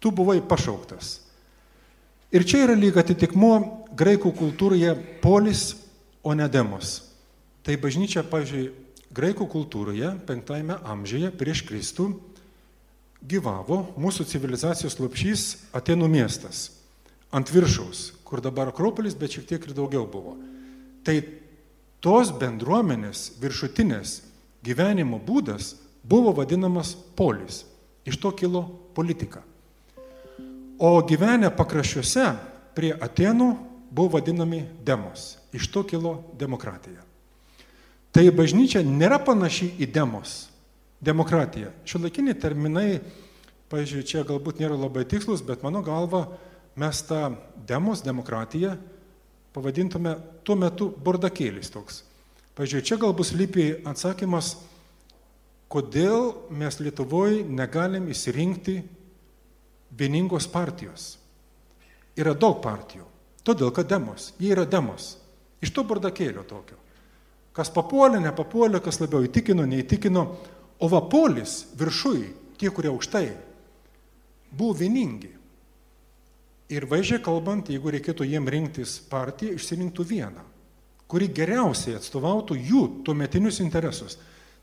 tu 0.00 0.12
buvai 0.14 0.40
pašauktas. 0.40 1.18
Ir 2.32 2.44
čia 2.44 2.66
yra 2.66 2.76
lyg 2.76 2.96
atitikmuo 3.00 3.86
graikų 3.96 4.34
kultūroje 4.36 4.92
polis, 5.22 5.72
o 6.22 6.34
ne 6.36 6.48
demos. 6.50 6.98
Tai 7.64 7.76
bažnyčia, 7.80 8.24
pavyzdžiui, 8.28 8.66
graikų 9.14 9.46
kultūroje 9.48 10.10
penktajame 10.28 10.76
amžiuje 10.84 11.30
prieš 11.40 11.62
Kristų 11.68 12.10
gyvavo 13.24 13.94
mūsų 13.98 14.26
civilizacijos 14.28 14.98
lopšys 15.00 15.46
Atenų 15.76 16.10
miestas. 16.12 16.68
Ant 17.32 17.48
viršaus, 17.52 18.12
kur 18.24 18.42
dabar 18.44 18.70
Akropolis, 18.70 19.16
bet 19.16 19.34
šiek 19.34 19.48
tiek 19.48 19.64
ir 19.64 19.74
daugiau 19.76 20.06
buvo. 20.08 20.36
Tai 21.04 21.16
tos 22.04 22.30
bendruomenės 22.36 23.40
viršutinės 23.40 24.18
gyvenimo 24.64 25.20
būdas 25.24 25.74
buvo 26.04 26.32
vadinamas 26.36 26.94
polis. 27.16 27.64
Iš 28.08 28.16
to 28.22 28.32
kilo 28.32 28.64
politika. 28.96 29.42
O 30.78 30.96
gyvenę 31.04 31.50
pakraščiuose 31.52 32.24
prie 32.76 32.94
Atenų 32.94 33.48
buvo 33.90 34.16
vadinami 34.16 34.62
demos. 34.86 35.36
Iš 35.52 35.68
to 35.74 35.84
kilo 35.84 36.14
demokratija. 36.38 37.02
Tai 38.14 38.24
bažnyčia 38.32 38.80
nėra 38.86 39.18
panaši 39.20 39.74
į 39.78 39.90
demos. 39.92 40.46
Demokratija. 41.04 41.70
Šiuolaikiniai 41.86 42.34
terminai, 42.40 42.98
pažiūrėjau, 43.70 44.06
čia 44.08 44.24
galbūt 44.26 44.62
nėra 44.62 44.78
labai 44.78 45.04
tikslus, 45.06 45.44
bet 45.46 45.62
mano 45.62 45.82
galva 45.86 46.24
mes 46.78 47.02
tą 47.06 47.36
demos 47.68 48.02
demokratiją 48.02 48.72
pavadintume 49.54 50.16
tuo 50.46 50.56
metu 50.58 50.88
bordakėlis 50.90 51.70
toks. 51.74 52.02
Pažiūrėjau, 52.58 52.86
čia 52.86 52.98
galbūt 52.98 53.34
lypi 53.38 53.66
atsakymas, 53.86 54.56
kodėl 55.68 56.32
mes 56.50 56.80
Lietuvoje 56.80 57.44
negalim 57.44 58.08
įsirinkti 58.08 58.80
vieningos 59.98 60.48
partijos. 60.50 61.16
Yra 62.18 62.34
daug 62.34 62.58
partijų. 62.64 63.04
Todėl, 63.46 63.70
kad 63.72 63.88
demos. 63.88 64.32
Jie 64.40 64.52
yra 64.52 64.66
demos. 64.68 65.16
Iš 65.62 65.72
to 65.74 65.84
bardakėlio 65.86 66.44
tokio. 66.48 66.76
Kas 67.56 67.70
papuolė, 67.74 68.20
nepapuolė, 68.22 68.80
kas 68.82 69.00
labiau 69.02 69.24
įtikino, 69.26 69.64
neįtikino. 69.66 70.24
O 70.78 70.88
vapolis 70.90 71.64
viršui, 71.78 72.28
tie, 72.58 72.70
kurie 72.70 72.90
aukštai, 72.92 73.26
buvo 74.54 74.76
vieningi. 74.78 75.32
Ir 76.68 76.84
vaizdžiai 76.86 77.22
kalbant, 77.24 77.70
jeigu 77.72 77.90
reikėtų 77.94 78.26
jiem 78.28 78.48
rinktis 78.52 78.98
partiją, 79.10 79.56
išsirinktų 79.56 80.04
vieną, 80.04 80.44
kuri 81.08 81.30
geriausiai 81.32 81.96
atstovautų 81.96 82.58
jų 82.60 82.82
tuometinius 83.06 83.62
interesus. 83.64 84.18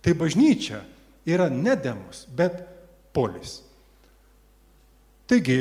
Tai 0.05 0.13
bažnyčia 0.13 0.83
yra 1.25 1.49
ne 1.49 1.75
demos, 1.75 2.25
bet 2.29 2.61
polis. 3.13 3.59
Taigi, 5.25 5.59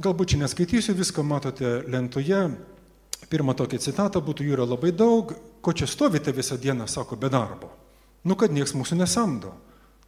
galbūt 0.00 0.32
čia 0.32 0.42
neskaitysiu, 0.42 0.96
viską 0.96 1.24
matote 1.26 1.82
lentoje. 1.92 2.46
Pirma 3.32 3.54
tokia 3.56 3.80
citata 3.80 4.20
būtų, 4.24 4.44
jų 4.44 4.56
yra 4.56 4.66
labai 4.68 4.92
daug, 4.96 5.34
ko 5.62 5.72
čia 5.76 5.86
stovite 5.88 6.32
visą 6.34 6.58
dieną, 6.60 6.88
sako, 6.90 7.16
be 7.16 7.30
darbo. 7.32 7.70
Nu, 8.24 8.36
kad 8.38 8.52
nieks 8.54 8.74
mūsų 8.76 8.98
nesamdo. 9.00 9.52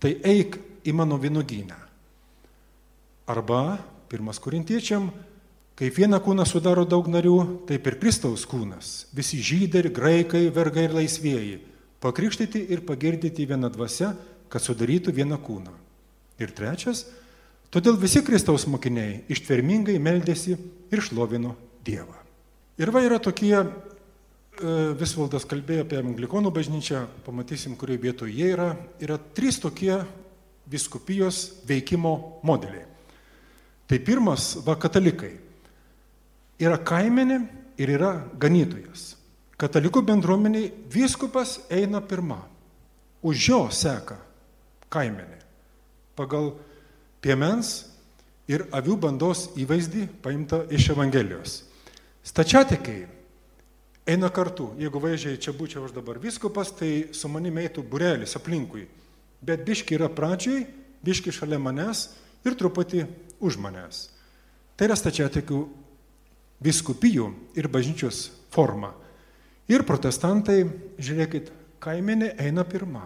Tai 0.01 0.13
eik 0.27 0.59
į 0.85 0.93
mano 0.97 1.19
vinogynę. 1.21 1.77
Arba, 3.31 3.79
pirmas 4.13 4.41
korintiečiam, 4.43 5.09
kaip 5.79 5.97
vieną 5.97 6.21
kūną 6.23 6.45
sudaro 6.49 6.85
daug 6.89 7.09
narių, 7.09 7.39
taip 7.69 7.87
ir 7.89 7.97
Kristaus 8.01 8.45
kūnas. 8.49 9.09
Visi 9.17 9.41
žydai, 9.41 9.87
graikai, 9.95 10.47
vergai 10.53 10.89
ir 10.89 10.97
laisvėjai. 10.99 11.57
Pakrikštyti 12.05 12.61
ir 12.75 12.85
pagirdyti 12.85 13.47
vieną 13.49 13.71
dvasę, 13.73 14.13
kad 14.53 14.63
sudarytų 14.63 15.15
vieną 15.15 15.39
kūną. 15.43 15.73
Ir 16.43 16.51
trečias, 16.55 17.05
todėl 17.71 17.99
visi 18.01 18.23
Kristaus 18.27 18.67
mokiniai 18.71 19.23
ištvermingai 19.31 19.97
meldėsi 20.03 20.57
ir 20.91 21.03
šlovino 21.03 21.55
Dievą. 21.85 22.17
Ir 22.81 22.91
va 22.91 23.05
yra 23.05 23.21
tokie, 23.23 23.55
e, 23.55 23.67
Visvaldas 24.99 25.45
kalbėjo 25.47 25.85
apie 25.85 26.01
Anglikonų 26.01 26.51
bažnyčią, 26.55 27.05
pamatysim, 27.27 27.77
kurioje 27.77 28.03
vietoje 28.03 28.35
jie 28.35 28.51
yra. 28.55 28.73
Yra 28.99 29.19
trys 29.19 29.61
tokie 29.63 30.01
viskupijos 30.71 31.63
veikimo 31.69 32.41
modeliai. 32.43 32.87
Tai 33.87 33.99
pirmas, 34.01 34.57
va 34.65 34.75
katalikai. 34.81 35.35
Yra 36.59 36.79
kaimenė 36.81 37.43
ir 37.79 37.95
yra 37.99 38.15
ganytojas. 38.41 39.15
Katalikų 39.61 40.03
bendruomeniai 40.09 40.73
vyskupas 40.91 41.61
eina 41.71 42.01
pirma. 42.01 42.41
Už 43.23 43.49
jo 43.49 43.61
seka 43.71 44.19
kaimenė. 44.93 45.41
Pagal 46.19 46.53
piemens 47.25 47.75
ir 48.51 48.67
avių 48.75 48.99
bandos 49.07 49.49
įvaizdį 49.59 50.09
paimta 50.23 50.65
iš 50.71 50.91
Evangelijos. 50.95 51.63
Stačiatikiai 52.25 53.07
eina 54.09 54.29
kartu. 54.33 54.73
Jeigu 54.81 55.01
vaizdžiai 55.01 55.41
čia 55.41 55.55
būčiau 55.57 55.87
aš 55.89 55.97
dabar 55.97 56.21
vyskupas, 56.21 56.73
tai 56.77 57.15
su 57.17 57.29
manimi 57.33 57.65
eitų 57.65 57.85
burelis 57.89 58.37
aplinkui 58.37 58.87
bet 59.45 59.65
biški 59.67 59.99
yra 59.99 60.09
pradžiai, 60.13 60.65
biški 61.05 61.33
šalia 61.35 61.61
manęs 61.61 62.09
ir 62.47 62.57
truputį 62.57 63.05
už 63.45 63.59
manęs. 63.61 64.09
Tai 64.75 64.89
yra 64.89 64.97
stačiatikių 64.99 65.61
viskupijų 66.65 67.29
ir 67.59 67.69
bažnyčios 67.69 68.31
forma. 68.55 68.95
Ir 69.69 69.85
protestantai, 69.87 70.65
žiūrėkit, 71.01 71.51
kaimenė 71.85 72.35
eina 72.41 72.65
pirma, 72.69 73.05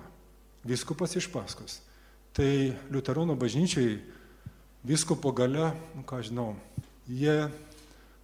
viskupas 0.69 1.17
iš 1.17 1.29
paskos. 1.33 1.81
Tai 2.37 2.49
Liuterono 2.93 3.35
bažnyčiai 3.39 3.97
viskupo 4.87 5.33
gale, 5.33 5.73
nu, 5.97 6.05
ką 6.07 6.21
žinau, 6.23 6.53
jie, 7.09 7.49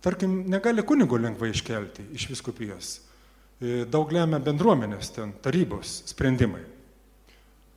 tarkim, 0.05 0.45
negali 0.51 0.85
kunigo 0.87 1.19
lengvai 1.19 1.51
iškelti 1.55 2.11
iš 2.15 2.29
viskupijos. 2.31 2.93
E, 3.61 3.83
daug 3.91 4.13
lemia 4.13 4.41
bendruomenės 4.43 5.13
ten, 5.15 5.35
tarybos 5.43 6.03
sprendimai. 6.11 6.63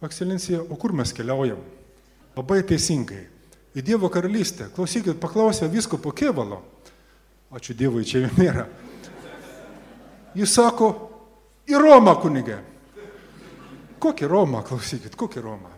Ekscelencija, 0.03 0.61
o 0.61 0.77
kur 0.77 0.93
mes 0.93 1.13
keliaujam? 1.15 1.61
Labai 2.37 2.61
teisingai. 2.67 3.23
Į 3.77 3.83
Dievo 3.85 4.09
karalystę. 4.13 4.69
Klausykit, 4.73 5.17
paklausė 5.21 5.69
visko 5.69 5.97
po 6.01 6.11
kevalo. 6.13 6.61
Ačiū 7.53 7.73
Dievui, 7.77 8.05
čia 8.05 8.25
jų 8.25 8.31
nėra. 8.37 8.65
Jis 10.37 10.53
sako, 10.53 10.91
į 11.69 11.79
Romą 11.81 12.13
kunigė. 12.21 12.59
Kokį 13.97 14.27
Romą, 14.29 14.61
klausykit, 14.65 15.15
kokį 15.17 15.41
Romą? 15.41 15.71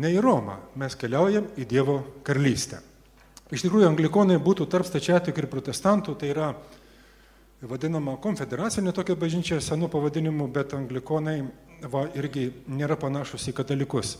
Ne 0.00 0.12
į 0.14 0.20
Romą, 0.24 0.56
mes 0.78 0.94
keliaujam 0.96 1.50
į 1.58 1.66
Dievo 1.68 1.98
karalystę. 2.24 2.80
Iš 3.50 3.64
tikrųjų, 3.66 3.88
anglikonai 3.90 4.38
būtų 4.40 4.68
tarp 4.70 4.86
stačiatikų 4.86 5.42
ir 5.42 5.48
protestantų, 5.50 6.14
tai 6.16 6.30
yra 6.30 6.52
vadinama 7.66 8.14
konfederacinė 8.22 8.94
tokia 8.96 9.16
bažnyčia 9.18 9.58
senų 9.60 9.90
pavadinimų, 9.92 10.46
bet 10.54 10.72
anglikonai 10.78 11.42
va, 11.90 12.06
irgi 12.16 12.48
nėra 12.70 12.96
panašus 13.00 13.48
į 13.50 13.56
katalikus. 13.58 14.14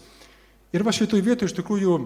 Ir 0.75 0.85
va 0.85 0.93
šitoj 0.93 1.23
vietoj 1.25 1.49
iš 1.49 1.57
tikrųjų, 1.57 1.97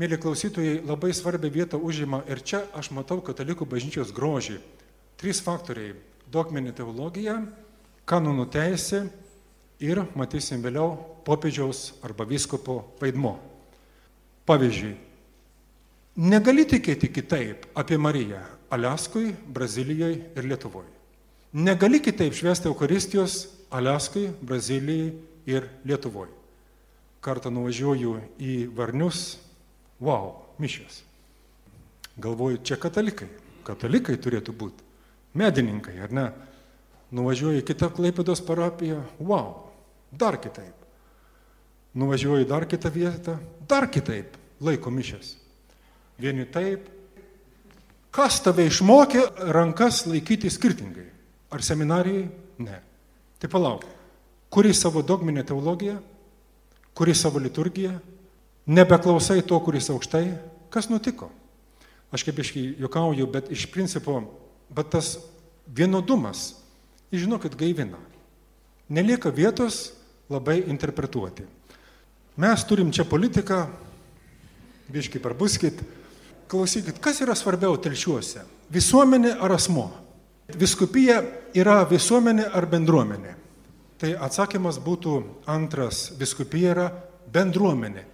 mėly 0.00 0.18
klausytojai, 0.20 0.80
labai 0.88 1.12
svarbią 1.14 1.52
vietą 1.52 1.78
užima 1.78 2.24
ir 2.26 2.42
čia 2.42 2.64
aš 2.74 2.90
matau 2.96 3.20
katalikų 3.22 3.68
bažnyčios 3.68 4.14
grožį. 4.16 4.58
Trys 5.20 5.44
faktoriai- 5.44 5.94
dogminė 6.34 6.72
teologija, 6.72 7.44
kanonų 8.06 8.48
teisė 8.50 9.10
ir, 9.80 10.02
matysim 10.14 10.62
vėliau, 10.62 10.94
popiežiaus 11.24 11.94
arba 12.04 12.26
viskopo 12.28 12.82
vaidmo. 13.00 13.38
Pavyzdžiui, 14.48 14.94
negali 16.20 16.66
tikėti 16.68 17.10
kitaip 17.12 17.68
apie 17.78 17.98
Mariją 18.00 18.42
Aliaskui, 18.70 19.34
Brazilijoje 19.46 20.20
ir 20.36 20.48
Lietuvoje. 20.48 20.90
Negali 21.52 22.00
kitaip 22.00 22.34
švęsti 22.34 22.68
Eucharistijos 22.70 23.48
Aliaskai, 23.70 24.28
Brazilijai 24.42 25.14
ir 25.46 25.66
Lietuvoje. 25.84 26.30
Kartą 27.20 27.50
nuvažiuoju 27.52 28.14
į 28.40 28.54
Varnius, 28.74 29.38
wow, 30.00 30.32
mišios. 30.62 31.02
Galvoju, 32.20 32.62
čia 32.64 32.78
katalikai. 32.80 33.28
Katalikai 33.66 34.16
turėtų 34.16 34.54
būti. 34.56 34.86
Medininkai, 35.36 35.98
ar 36.00 36.14
ne? 36.14 36.28
Nuvažiuoju 37.14 37.60
į 37.60 37.66
kitą 37.66 37.90
Klaipėdos 37.92 38.40
parapiją, 38.46 39.02
wow, 39.18 39.69
dar 40.12 40.38
kitaip. 40.40 40.74
Nuvažiuoju 41.94 42.46
dar 42.46 42.66
kitą 42.70 42.90
vietą, 42.94 43.38
dar 43.68 43.88
kitaip 43.90 44.36
laiko 44.62 44.90
mišės. 44.94 45.34
Vieni 46.20 46.46
taip. 46.46 46.86
Kas 48.10 48.40
tave 48.42 48.66
išmokė 48.66 49.22
rankas 49.54 50.04
laikyti 50.06 50.50
skirtingai? 50.50 51.06
Ar 51.50 51.62
seminarijai? 51.62 52.28
Ne. 52.62 52.78
Tai 53.40 53.48
palauk, 53.50 53.86
kuri 54.52 54.74
savo 54.74 55.02
dogminę 55.02 55.44
teologiją, 55.46 55.96
kuri 56.94 57.14
savo 57.14 57.40
liturgiją, 57.40 57.94
nebeklausai 58.66 59.40
to, 59.46 59.58
kuris 59.64 59.88
aukštai, 59.90 60.26
kas 60.70 60.90
nutiko? 60.90 61.30
Aš 62.10 62.26
kaip 62.26 62.42
iškai 62.42 62.64
juokauju, 62.82 63.26
bet 63.30 63.50
iš 63.54 63.68
principo, 63.70 64.18
bet 64.68 64.90
tas 64.92 65.14
vienodumas, 65.66 66.58
žinokit, 67.14 67.54
gaivina. 67.58 67.98
Nelieka 68.90 69.30
vietos 69.30 69.94
labai 70.30 70.62
interpretuoti. 70.70 71.44
Mes 72.40 72.64
turim 72.64 72.92
čia 72.94 73.04
politiką, 73.04 73.64
biškai 74.90 75.20
parbuskit, 75.22 75.82
klausykit, 76.50 76.98
kas 77.02 77.20
yra 77.20 77.34
svarbiau 77.34 77.76
telšiuose- 77.76 78.46
visuomenė 78.76 79.36
ar 79.40 79.52
asmo? 79.52 79.90
Viskupija 80.50 81.22
yra 81.54 81.84
visuomenė 81.84 82.50
ar 82.54 82.66
bendruomenė? 82.66 83.34
Tai 83.98 84.14
atsakymas 84.16 84.80
būtų 84.80 85.22
antras. 85.46 86.10
Viskupija 86.18 86.70
yra 86.72 86.86
bendruomenė. 87.30 88.04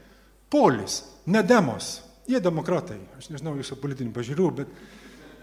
Polis, 0.51 1.03
ne 1.27 1.43
demos. 1.43 2.03
Jie 2.27 2.41
demokratai. 2.41 2.99
Aš 3.19 3.31
nežinau 3.31 3.55
jūsų 3.55 3.79
politinių 3.79 4.13
pažiūrų, 4.13 4.55
bet, 4.57 4.69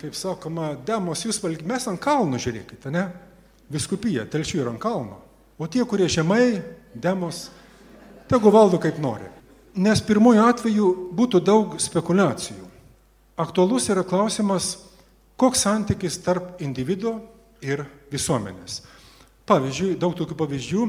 kaip 0.02 0.14
sakoma, 0.14 0.74
demos 0.86 1.24
jūs 1.24 1.40
valgyti. 1.40 1.66
Mes 1.66 1.88
ant 1.88 2.00
kalno 2.00 2.38
žiūrėkite, 2.38 2.92
ne? 2.92 3.08
Viskupija, 3.72 4.28
telšių 4.28 4.60
yra 4.60 4.74
ant 4.76 4.84
kalno. 4.84 5.23
O 5.58 5.68
tie, 5.68 5.84
kurie 5.86 6.10
žemai, 6.10 6.62
demos, 6.94 7.50
tegu 8.30 8.52
valdo 8.54 8.80
kaip 8.82 8.98
nori. 9.02 9.30
Nes 9.74 10.02
pirmojo 10.06 10.48
atveju 10.50 10.90
būtų 11.14 11.42
daug 11.44 11.78
spekulacijų. 11.82 12.66
Aktualus 13.42 13.90
yra 13.90 14.04
klausimas, 14.06 14.76
Koks 15.38 15.64
santykis 15.66 16.20
tarp 16.22 16.62
individuo 16.62 17.18
ir 17.66 17.82
visuomenės? 18.14 18.84
Pavyzdžiui, 19.50 19.98
daug 20.00 20.14
tokių 20.16 20.38
pavyzdžių. 20.40 20.86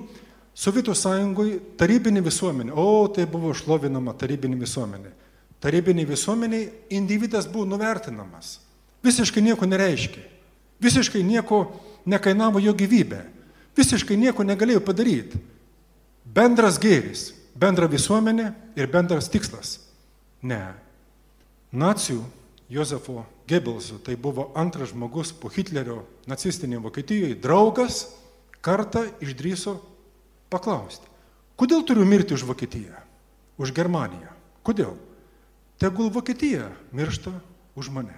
Sovietų 0.55 0.95
sąjungoje 0.95 1.57
tarybinė 1.81 2.21
visuomenė, 2.23 2.75
o 2.79 3.09
tai 3.11 3.25
buvo 3.27 3.51
šlovinama 3.57 4.13
tarybinė 4.15 4.61
visuomenė. 4.61 5.11
Tarybinė 5.65 6.05
visuomenė 6.07 6.61
individas 6.95 7.49
buvo 7.51 7.65
nuvertinamas. 7.67 8.61
Visiškai 9.03 9.43
nieko 9.43 9.67
nereiškia. 9.67 10.23
Visiškai 10.85 11.25
nieko 11.27 11.65
nekainavo 12.07 12.63
jo 12.63 12.77
gyvybė. 12.77 13.25
Visiškai 13.75 14.17
nieko 14.21 14.47
negalėjo 14.47 14.83
padaryti. 14.85 15.41
Bendras 16.25 16.79
gėris, 16.81 17.33
bendra 17.59 17.89
visuomenė 17.91 18.53
ir 18.79 18.91
bendras 18.91 19.29
tikslas. 19.31 19.79
Ne. 20.43 20.75
Nacijų 21.75 22.23
Jozefo 22.71 23.25
Gebelso, 23.49 23.99
tai 24.01 24.17
buvo 24.17 24.49
antras 24.57 24.95
žmogus 24.95 25.35
po 25.37 25.51
Hitlerio 25.53 26.05
nacistinėje 26.31 26.81
Vokietijoje, 26.87 27.37
draugas, 27.37 28.07
kartą 28.65 29.05
išdryso 29.21 29.77
paklausti, 30.53 31.05
kodėl 31.61 31.85
turiu 31.85 32.07
mirti 32.09 32.37
už 32.37 32.47
Vokietiją, 32.49 32.97
už 33.61 33.75
Germaniją? 33.77 34.33
Kodėl? 34.65 34.95
Tegul 35.77 36.09
Vokietija 36.09 36.71
miršta 36.95 37.35
už 37.77 37.91
mane. 37.93 38.17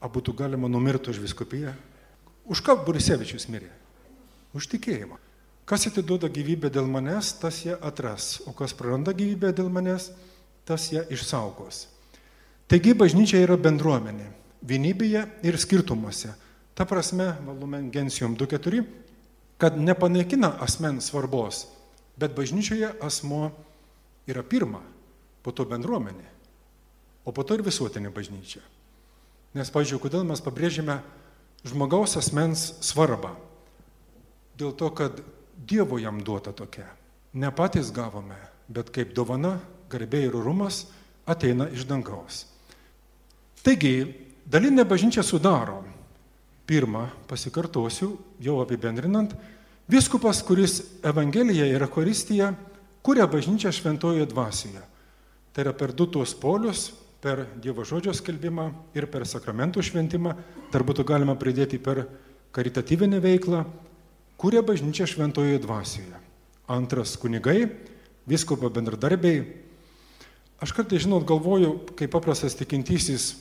Abu 0.00 0.20
tu 0.20 0.34
galima 0.36 0.68
numirti 0.68 1.08
už 1.10 1.22
viskupiją. 1.22 1.72
Už 2.44 2.60
ką 2.60 2.76
Borisevičius 2.84 3.48
mirė? 3.48 3.70
Už 4.56 4.66
tikėjimą. 4.70 5.18
Kas 5.68 5.86
atiduoda 5.86 6.26
gyvybę 6.26 6.70
dėl 6.72 6.88
manęs, 6.90 7.30
tas 7.38 7.60
ją 7.62 7.76
atras, 7.78 8.40
o 8.50 8.54
kas 8.56 8.74
praranda 8.74 9.14
gyvybę 9.14 9.52
dėl 9.54 9.68
manęs, 9.70 10.08
tas 10.66 10.88
ją 10.90 11.04
išsaugos. 11.14 11.84
Taigi 12.70 12.94
bažnyčia 12.94 13.38
yra 13.42 13.54
bendruomenė. 13.58 14.26
Vienybėje 14.66 15.22
ir 15.46 15.58
skirtumuose. 15.58 16.32
Ta 16.74 16.86
prasme, 16.86 17.32
Valumen 17.46 17.88
Gensium 17.94 18.34
2.4, 18.38 18.82
kad 19.60 19.78
nepanaikina 19.78 20.52
asmens 20.64 21.10
svarbos, 21.10 21.64
bet 22.18 22.34
bažnyčioje 22.36 22.90
asmo 23.04 23.50
yra 24.30 24.42
pirma, 24.46 24.82
po 25.42 25.52
to 25.54 25.66
bendruomenė, 25.68 26.26
o 27.24 27.34
po 27.34 27.44
to 27.44 27.58
ir 27.58 27.64
visuotinė 27.66 28.12
bažnyčia. 28.14 28.62
Nes, 29.54 29.70
pažiūrėjau, 29.70 30.02
kodėl 30.02 30.26
mes 30.26 30.42
pabrėžime 30.42 31.00
žmogaus 31.66 32.16
asmens 32.20 32.70
svarbą? 32.86 33.34
Dėl 34.60 34.74
to, 34.76 34.90
kad 34.92 35.22
Dievo 35.56 35.98
jam 36.00 36.20
duota 36.24 36.52
tokia. 36.56 36.86
Ne 37.36 37.50
patys 37.52 37.90
gavome, 37.92 38.36
bet 38.68 38.90
kaip 38.92 39.14
dovana, 39.16 39.58
garbė 39.92 40.26
ir 40.26 40.36
rumas 40.36 40.84
ateina 41.28 41.68
iš 41.72 41.86
dangaus. 41.88 42.44
Taigi, 43.64 44.04
dalinė 44.48 44.86
bažnyčia 44.88 45.24
sudaro, 45.24 45.82
pirmą, 46.68 47.06
pasikartosiu, 47.28 48.14
jau 48.40 48.60
apibendrinant, 48.62 49.34
viskupas, 49.90 50.40
kuris 50.46 50.80
Evangelija 51.04 51.66
ir 51.68 51.84
Euharistija 51.84 52.54
kuria 53.02 53.26
bažnyčią 53.26 53.72
šventojoje 53.72 54.26
dvasioje. 54.28 54.82
Tai 55.52 55.64
yra 55.64 55.74
per 55.74 55.92
du 55.96 56.06
tuos 56.06 56.34
polius, 56.36 56.90
per 57.20 57.44
Dievo 57.60 57.84
žodžio 57.84 58.14
skelbimą 58.16 58.70
ir 58.96 59.08
per 59.10 59.26
sakramentų 59.28 59.82
šventimą, 59.84 60.34
dar 60.72 60.84
būtų 60.86 61.04
galima 61.04 61.34
pridėti 61.36 61.80
per 61.82 62.06
karitatyvinę 62.54 63.20
veiklą, 63.20 63.64
kuria 64.40 64.62
bažnyčia 64.64 65.04
šventojoje 65.04 65.60
dvasioje. 65.60 66.16
Antras 66.64 67.12
kunigai, 67.20 67.68
viskopo 68.24 68.70
bendradarbiai. 68.72 69.44
Aš 70.64 70.72
kartais, 70.72 71.04
žinot, 71.04 71.26
galvoju, 71.28 71.74
kaip 71.98 72.12
paprastas 72.12 72.56
tikintysis, 72.56 73.34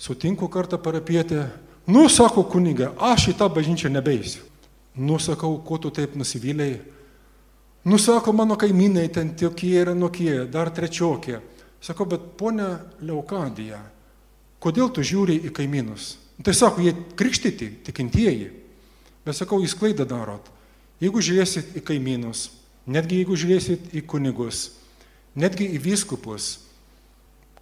sutinku 0.00 0.48
kartą 0.48 0.78
parapietę, 0.80 1.50
nu, 1.88 2.06
sako 2.08 2.46
kunigė, 2.48 2.94
aš 2.96 3.32
į 3.32 3.34
tą 3.40 3.48
bažnyčią 3.52 3.90
nebeisiu. 3.92 4.44
Nu, 4.96 5.18
sakau, 5.20 5.58
kuo 5.64 5.76
tu 5.80 5.92
taip 5.94 6.16
nusivylėjai? 6.16 6.80
Nu, 7.88 7.98
sako, 8.00 8.32
mano 8.36 8.56
kaimynai 8.58 9.08
ten 9.12 9.34
tokie 9.36 9.76
ir 9.82 9.92
anokie, 9.92 10.46
dar 10.50 10.72
trečiokie. 10.74 11.38
Sako, 11.80 12.08
bet 12.10 12.24
ponia 12.40 12.72
Leokadija, 13.04 13.78
kodėl 14.60 14.90
tu 14.92 15.04
žiūri 15.04 15.38
į 15.46 15.52
kaimynus? 15.54 16.16
Tai 16.44 16.54
sako, 16.56 16.82
jie 16.84 16.94
krikštyti, 17.18 17.70
tikintieji. 17.86 18.48
Bet 19.28 19.36
sakau, 19.36 19.60
jūs 19.60 19.76
klaidą 19.76 20.06
darot. 20.08 20.46
Jeigu 21.02 21.20
žiūrėsit 21.20 21.74
į 21.76 21.82
kaimynus, 21.84 22.46
netgi 22.88 23.20
jeigu 23.20 23.36
žiūrėsit 23.36 23.92
į 23.92 24.02
kunigus, 24.08 24.70
netgi 25.36 25.66
į 25.76 25.80
vyskupus, 25.84 26.46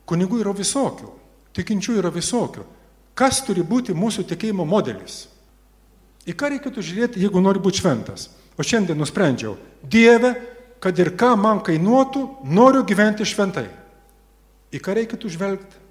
kunigų 0.06 0.44
yra 0.44 0.52
visokių, 0.54 1.10
tikinčių 1.58 1.96
yra 1.98 2.12
visokių. 2.14 2.62
Kas 3.18 3.40
turi 3.42 3.64
būti 3.66 3.96
mūsų 3.96 4.28
tikėjimo 4.30 4.62
modelis? 4.68 5.24
Į 6.26 6.36
ką 6.38 6.52
reikėtų 6.54 6.84
žiūrėti, 6.84 7.22
jeigu 7.24 7.42
nori 7.42 7.62
būti 7.64 7.82
šventas? 7.82 8.28
O 8.56 8.64
šiandien 8.64 8.98
nusprendžiau, 9.00 9.56
Dieve, 9.82 10.36
kad 10.80 10.98
ir 11.02 11.10
ką 11.18 11.32
man 11.40 11.64
kainuotų, 11.66 12.22
noriu 12.46 12.84
gyventi 12.86 13.26
šventai. 13.26 13.66
Į 14.70 14.80
ką 14.84 14.94
reikėtų 15.00 15.32
žvelgti? 15.34 15.82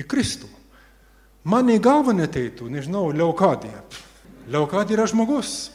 Į 0.00 0.06
Kristų. 0.08 0.48
Man 1.44 1.68
į 1.68 1.76
galvą 1.82 2.14
neteitų, 2.16 2.70
nežinau, 2.72 3.10
leukadija. 3.12 3.82
Leokadija 4.50 4.98
yra 4.98 5.06
žmogus, 5.06 5.70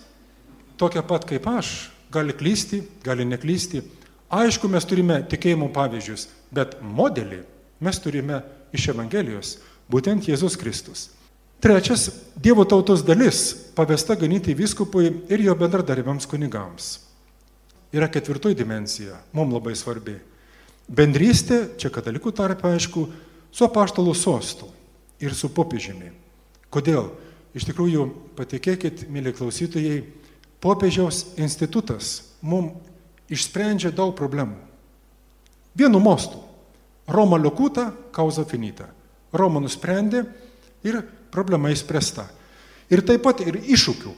tokia 0.77 1.03
pat 1.07 1.25
kaip 1.27 1.47
aš, 1.47 1.89
gali 2.11 2.35
klysti, 2.35 2.81
gali 3.03 3.25
neklysti. 3.25 3.83
Aišku, 4.27 4.67
mes 4.67 4.83
turime 4.83 5.21
tikėjimo 5.29 5.69
pavyzdžius, 5.75 6.27
bet 6.51 6.75
modelį 6.83 7.43
mes 7.79 7.99
turime 8.03 8.41
iš 8.75 8.89
Evangelijos, 8.91 9.53
būtent 9.87 10.27
Jėzus 10.27 10.57
Kristus. 10.59 11.09
Trečias- 11.63 12.11
Dievo 12.43 12.65
tautos 12.65 13.01
dalis 13.01 13.55
pavesta 13.73 14.15
ganyti 14.15 14.53
vyskupui 14.53 15.23
ir 15.29 15.41
jo 15.41 15.55
bendradarbiams 15.55 16.27
kunigams. 16.27 16.99
Yra 17.93 18.07
ketvirtoji 18.07 18.55
dimensija, 18.55 19.15
mums 19.33 19.53
labai 19.53 19.75
svarbi. 19.75 20.19
Bendrystė, 20.91 21.77
čia 21.77 21.89
katalikų 21.89 22.35
tarp 22.35 22.61
aišku, 22.61 23.07
su 23.51 23.65
apaštalų 23.65 24.13
sostu 24.15 24.67
ir 25.19 25.33
su 25.33 25.49
popiežimi. 25.49 26.11
Kodėl? 26.69 27.09
Iš 27.57 27.65
tikrųjų, 27.71 28.05
patikėkit, 28.37 29.07
mėly 29.09 29.33
klausytojai, 29.33 30.03
popiežiaus 30.61 31.23
institutas 31.41 32.35
mums 32.45 32.85
išsprendžia 33.33 33.89
daug 33.91 34.13
problemų. 34.17 34.59
Vienu 35.77 36.01
mostu. 36.01 36.39
Roma 37.07 37.39
liukūta, 37.39 37.89
kauza 38.13 38.43
finita. 38.47 38.89
Roma 39.31 39.61
nusprendė 39.63 40.25
ir 40.85 40.99
problema 41.31 41.71
įspręsta. 41.71 42.27
Ir 42.91 43.03
taip 43.07 43.23
pat 43.25 43.41
ir 43.43 43.59
iššūkių. 43.59 44.13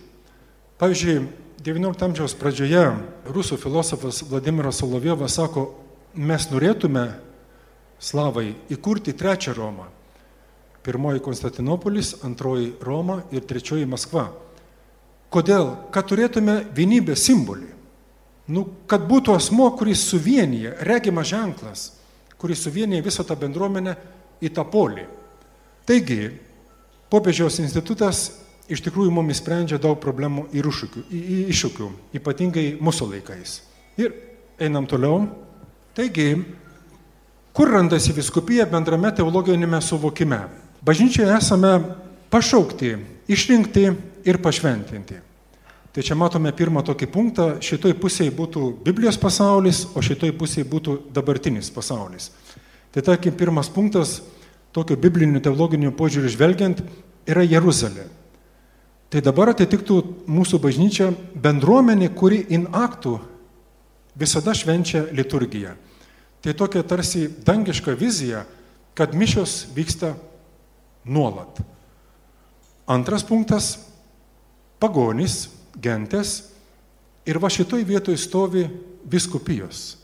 Pavyzdžiui, 0.80 1.16
XIX 1.60 2.06
amžiaus 2.08 2.36
pradžioje 2.40 2.84
rusų 3.28 3.58
filosofas 3.60 4.22
Vladimiras 4.30 4.80
Solovjovas 4.80 5.36
sako, 5.36 5.66
mes 6.16 6.48
norėtume, 6.52 7.06
slavai, 8.00 8.54
įkurti 8.72 9.14
trečią 9.18 9.54
Romą. 9.58 9.90
Pirmoji 10.90 11.22
Konstantinopolis, 11.22 12.16
antroji 12.26 12.72
Roma 12.82 13.20
ir 13.30 13.44
trečioji 13.46 13.86
Maskva. 13.86 14.24
Kodėl? 15.30 15.68
Kad 15.94 16.08
turėtume 16.10 16.64
vienybės 16.74 17.28
simbolį. 17.28 17.68
Nu, 18.50 18.64
kad 18.90 19.04
būtų 19.06 19.36
asmo, 19.38 19.68
kuris 19.78 20.02
suvienyje, 20.10 20.72
regimas 20.90 21.30
ženklas, 21.30 21.84
kuris 22.42 22.64
suvienyje 22.66 23.06
visą 23.06 23.22
tą 23.22 23.38
bendruomenę 23.38 23.94
į 24.42 24.50
tą 24.56 24.64
polį. 24.66 25.04
Taigi, 25.86 26.32
popiežiaus 27.14 27.60
institutas 27.62 28.24
iš 28.66 28.82
tikrųjų 28.88 29.14
mums 29.14 29.38
sprendžia 29.38 29.78
daug 29.78 30.00
problemų 30.02 30.48
ir 30.58 30.66
iššūkių, 30.72 31.04
iššūkių, 31.54 31.90
ypatingai 32.18 32.64
mūsų 32.82 33.12
laikais. 33.12 33.60
Ir 34.02 34.16
einam 34.58 34.90
toliau. 34.90 35.28
Taigi, 35.94 36.32
kur 37.54 37.70
randasi 37.78 38.18
viskupija 38.18 38.66
bendrame 38.74 39.14
teologinėme 39.14 39.84
suvokime? 39.86 40.42
Bažnyčioje 40.86 41.32
esame 41.36 41.74
pašaukti, 42.32 42.96
išrinkti 43.28 43.90
ir 44.26 44.40
pašventinti. 44.42 45.20
Tai 45.90 46.06
čia 46.06 46.16
matome 46.16 46.52
pirmą 46.54 46.84
tokį 46.86 47.08
punktą, 47.10 47.46
šitoj 47.66 47.96
pusėje 48.00 48.32
būtų 48.38 48.66
Biblijos 48.86 49.18
pasaulis, 49.20 49.88
o 49.98 50.04
šitoj 50.06 50.36
pusėje 50.38 50.68
būtų 50.70 50.96
dabartinis 51.16 51.72
pasaulis. 51.74 52.30
Tai 52.94 53.04
tarkim, 53.06 53.34
pirmas 53.36 53.72
punktas, 53.74 54.20
tokio 54.72 54.96
biblinių 55.02 55.42
teologinių 55.44 55.92
požiūrių 55.98 56.32
žvelgiant, 56.32 56.84
yra 57.30 57.44
Jeruzalė. 57.44 58.06
Tai 59.10 59.24
dabar 59.26 59.50
atitiktų 59.56 59.98
mūsų 60.30 60.62
bažnyčia 60.62 61.10
bendruomenė, 61.34 62.12
kuri 62.14 62.44
in 62.54 62.68
aktų 62.70 63.18
visada 64.20 64.54
švenčia 64.54 65.08
liturgiją. 65.10 65.74
Tai 66.46 66.54
tokia 66.54 66.86
tarsi 66.86 67.26
dangiška 67.46 67.98
vizija, 67.98 68.46
kad 68.94 69.18
mišios 69.18 69.66
vyksta 69.74 70.14
nuolat. 71.06 71.62
Antras 72.88 73.24
punktas- 73.24 73.78
pagonys, 74.82 75.50
gentės 75.78 76.50
ir 77.26 77.40
va 77.40 77.50
šitoj 77.50 77.84
vietoj 77.86 78.18
stovi 78.18 78.68
biskupijos. 79.06 79.98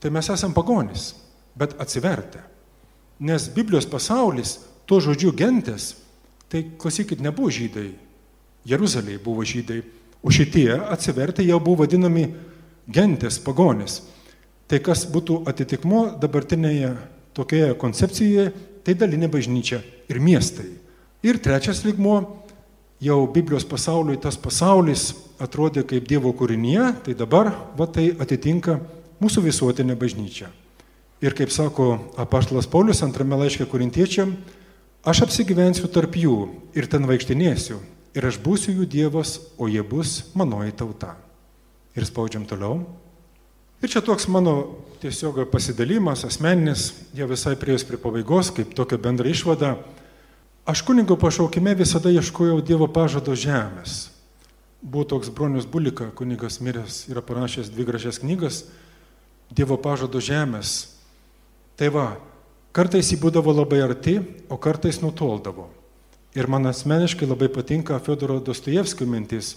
Tai 0.00 0.10
mes 0.10 0.28
esame 0.28 0.54
pagonys, 0.54 1.14
bet 1.56 1.74
atsivertę. 1.80 2.42
Nes 3.20 3.48
Biblijos 3.48 3.86
pasaulis, 3.86 4.58
to 4.86 5.00
žodžiu 5.00 5.32
gentės, 5.32 5.94
tai 6.48 6.62
klausykit, 6.78 7.20
nebuvo 7.20 7.48
žydai. 7.48 7.94
Jeruzalėje 8.66 9.22
buvo 9.22 9.42
žydai, 9.42 9.82
o 10.22 10.30
šitie 10.30 10.68
atsivertę 10.74 11.44
jau 11.46 11.58
buvo 11.60 11.84
vadinami 11.84 12.34
gentės, 12.90 13.38
pagonys. 13.38 14.02
Tai 14.68 14.78
kas 14.82 15.06
būtų 15.06 15.44
atitikmo 15.48 16.18
dabartinėje 16.20 16.96
tokioje 17.36 17.74
koncepcijoje, 17.78 18.52
tai 18.86 18.94
dalinė 18.94 19.26
bažnyčia 19.26 19.80
ir 20.06 20.20
miestai. 20.22 20.68
Ir 21.26 21.40
trečias 21.42 21.82
ligmuo, 21.82 22.20
jau 23.02 23.24
Biblijos 23.26 23.66
pasauliui 23.66 24.20
tas 24.22 24.38
pasaulis 24.38 25.08
atrodė 25.42 25.82
kaip 25.82 26.06
Dievo 26.06 26.30
kūrinyje, 26.36 26.92
tai 27.02 27.16
dabar 27.18 27.50
va 27.76 27.88
tai 27.90 28.12
atitinka 28.14 28.78
mūsų 29.18 29.42
visuotinė 29.48 29.96
bažnyčia. 29.98 30.52
Ir 31.24 31.34
kaip 31.34 31.50
sako 31.50 31.96
apaštalas 32.20 32.68
Paulius 32.70 33.02
antrame 33.02 33.38
laiške 33.40 33.66
korintiečiam, 33.66 34.36
aš 35.02 35.24
apsigyvensiu 35.26 35.88
tarp 35.90 36.14
jų 36.20 36.36
ir 36.76 36.86
ten 36.92 37.08
vaikštinėsiu, 37.08 37.80
ir 38.14 38.28
aš 38.28 38.38
būsiu 38.44 38.76
jų 38.76 38.86
Dievas, 38.92 39.40
o 39.58 39.66
jie 39.66 39.82
bus 39.82 40.28
manoji 40.36 40.76
tauta. 40.76 41.16
Ir 41.96 42.04
spaudžiam 42.04 42.44
toliau. 42.46 42.84
Ir 43.82 43.92
čia 43.92 44.00
toks 44.00 44.28
mano 44.32 44.78
tiesiog 45.02 45.42
pasidalimas, 45.52 46.24
asmeninis, 46.24 46.92
jie 47.14 47.26
visai 47.28 47.54
prieės 47.60 47.84
prie 47.86 48.00
pabaigos, 48.00 48.50
kaip 48.54 48.72
tokia 48.76 48.98
bendra 49.00 49.28
išvada. 49.28 49.76
Aš 50.66 50.82
kunigo 50.82 51.18
pašaukime 51.20 51.76
visada 51.78 52.10
ieškojau 52.10 52.62
Dievo 52.64 52.88
pažado 52.90 53.36
žemės. 53.36 54.10
Buvo 54.82 55.04
toks 55.08 55.30
bronius 55.30 55.66
Bulika, 55.68 56.08
kunigas 56.16 56.58
miręs, 56.60 57.04
yra 57.10 57.22
parašęs 57.22 57.70
dvi 57.70 57.86
gražias 57.86 58.18
knygas 58.22 58.64
Dievo 59.52 59.76
pažado 59.78 60.18
žemės. 60.18 60.96
Tai 61.76 61.92
va, 61.92 62.06
Kartais 62.76 63.08
jį 63.08 63.16
būdavo 63.22 63.54
labai 63.56 63.78
arti, 63.80 64.18
o 64.52 64.58
kartais 64.60 64.98
nutoldavo. 65.00 65.70
Ir 66.36 66.44
man 66.44 66.68
asmeniškai 66.68 67.24
labai 67.24 67.48
patinka 67.48 67.96
Fedoro 68.04 68.36
Dostojevskio 68.44 69.06
mintis, 69.08 69.54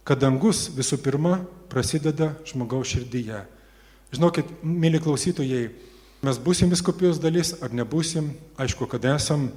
kad 0.00 0.22
dangus 0.22 0.70
visų 0.72 0.96
pirma 1.04 1.42
prasideda 1.68 2.30
žmogaus 2.48 2.94
širdyje. 2.94 3.42
Žinokit, 4.14 4.46
mėly 4.62 5.00
klausytojai, 5.02 5.68
mes 6.24 6.40
būsim 6.40 6.70
viskupijos 6.70 7.18
dalis 7.22 7.54
ar 7.64 7.74
nebūsim, 7.74 8.30
aišku, 8.60 8.86
kad 8.90 9.04
esam, 9.10 9.48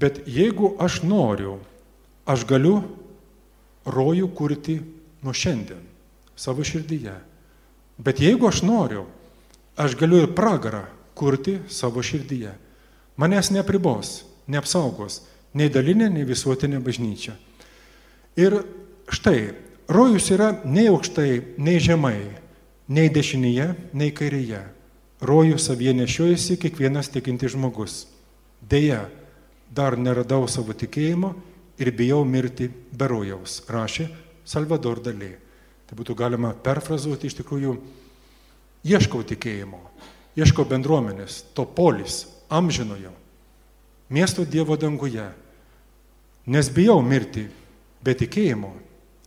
bet 0.00 0.22
jeigu 0.30 0.72
aš 0.80 1.02
noriu, 1.04 1.58
aš 2.24 2.46
galiu 2.48 2.78
rojų 3.84 4.30
kurti 4.36 4.78
nuo 5.24 5.34
šiandien 5.36 5.82
savo 6.36 6.64
širdyje. 6.64 7.14
Bet 8.00 8.22
jeigu 8.24 8.48
aš 8.48 8.62
noriu, 8.66 9.04
aš 9.76 9.94
galiu 10.00 10.24
ir 10.24 10.32
pragarą 10.34 10.86
kurti 11.14 11.60
savo 11.68 12.02
širdyje. 12.02 12.54
Manęs 13.20 13.52
nepribos, 13.54 14.24
neapsaugos 14.50 15.20
nei 15.54 15.70
dalinė, 15.70 16.08
nei 16.10 16.26
visuotinė 16.26 16.80
bažnyčia. 16.82 17.36
Ir 18.40 18.56
štai, 19.12 19.54
rojus 19.86 20.30
yra 20.34 20.50
nei 20.66 20.88
aukštai, 20.90 21.30
nei 21.62 21.78
žemai, 21.82 22.18
nei 22.88 23.10
dešinėje, 23.12 23.68
nei 23.96 24.12
kairėje. 24.14 24.62
Rojų 25.24 25.58
savie 25.62 25.94
nešiojasi 25.96 26.58
kiekvienas 26.60 27.08
tikintis 27.12 27.54
žmogus. 27.54 28.04
Deja, 28.60 29.06
dar 29.72 29.96
neradau 29.96 30.44
savo 30.48 30.74
tikėjimo 30.76 31.34
ir 31.80 31.90
bijau 31.96 32.22
mirti 32.28 32.68
be 32.68 33.08
rojaus, 33.08 33.62
rašė 33.68 34.08
Salvador 34.44 35.00
Dalė. 35.02 35.34
Tai 35.88 35.96
būtų 35.98 36.16
galima 36.16 36.52
perfrazuoti 36.54 37.28
iš 37.28 37.38
tikrųjų, 37.40 37.74
ieškau 38.88 39.24
tikėjimo, 39.26 39.80
ieškau 40.36 40.64
bendruomenės, 40.68 41.42
to 41.56 41.66
polis, 41.66 42.24
amžinojo, 42.48 43.12
miesto 44.08 44.44
Dievo 44.44 44.76
danguje, 44.80 45.26
nes 46.46 46.70
bijau 46.72 47.00
mirti 47.04 47.48
be 48.04 48.16
tikėjimo 48.16 48.72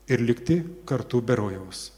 ir 0.09 0.23
likti 0.23 0.61
kartu 0.85 1.21
be 1.21 1.37
rojaus. 1.37 1.96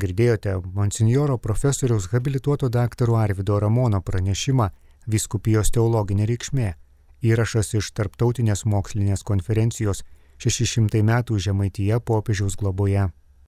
Girdėjote 0.00 0.52
monsinjoro 0.76 1.36
profesoriaus 1.38 2.06
habilituoto 2.12 2.68
daktaro 2.72 3.16
Arvido 3.20 3.58
Ramono 3.60 4.00
pranešimą 4.00 4.68
Viskupijos 5.12 5.72
teologinė 5.74 6.28
reikšmė. 6.30 6.68
Įrašas 7.26 7.74
iš 7.76 7.90
Tarptautinės 7.98 8.64
mokslinės 8.64 9.24
konferencijos 9.30 10.04
600 10.40 11.02
metų 11.04 11.40
Žemaityje 11.46 11.98
popiežiaus 12.10 12.56
globoje. 12.56 13.10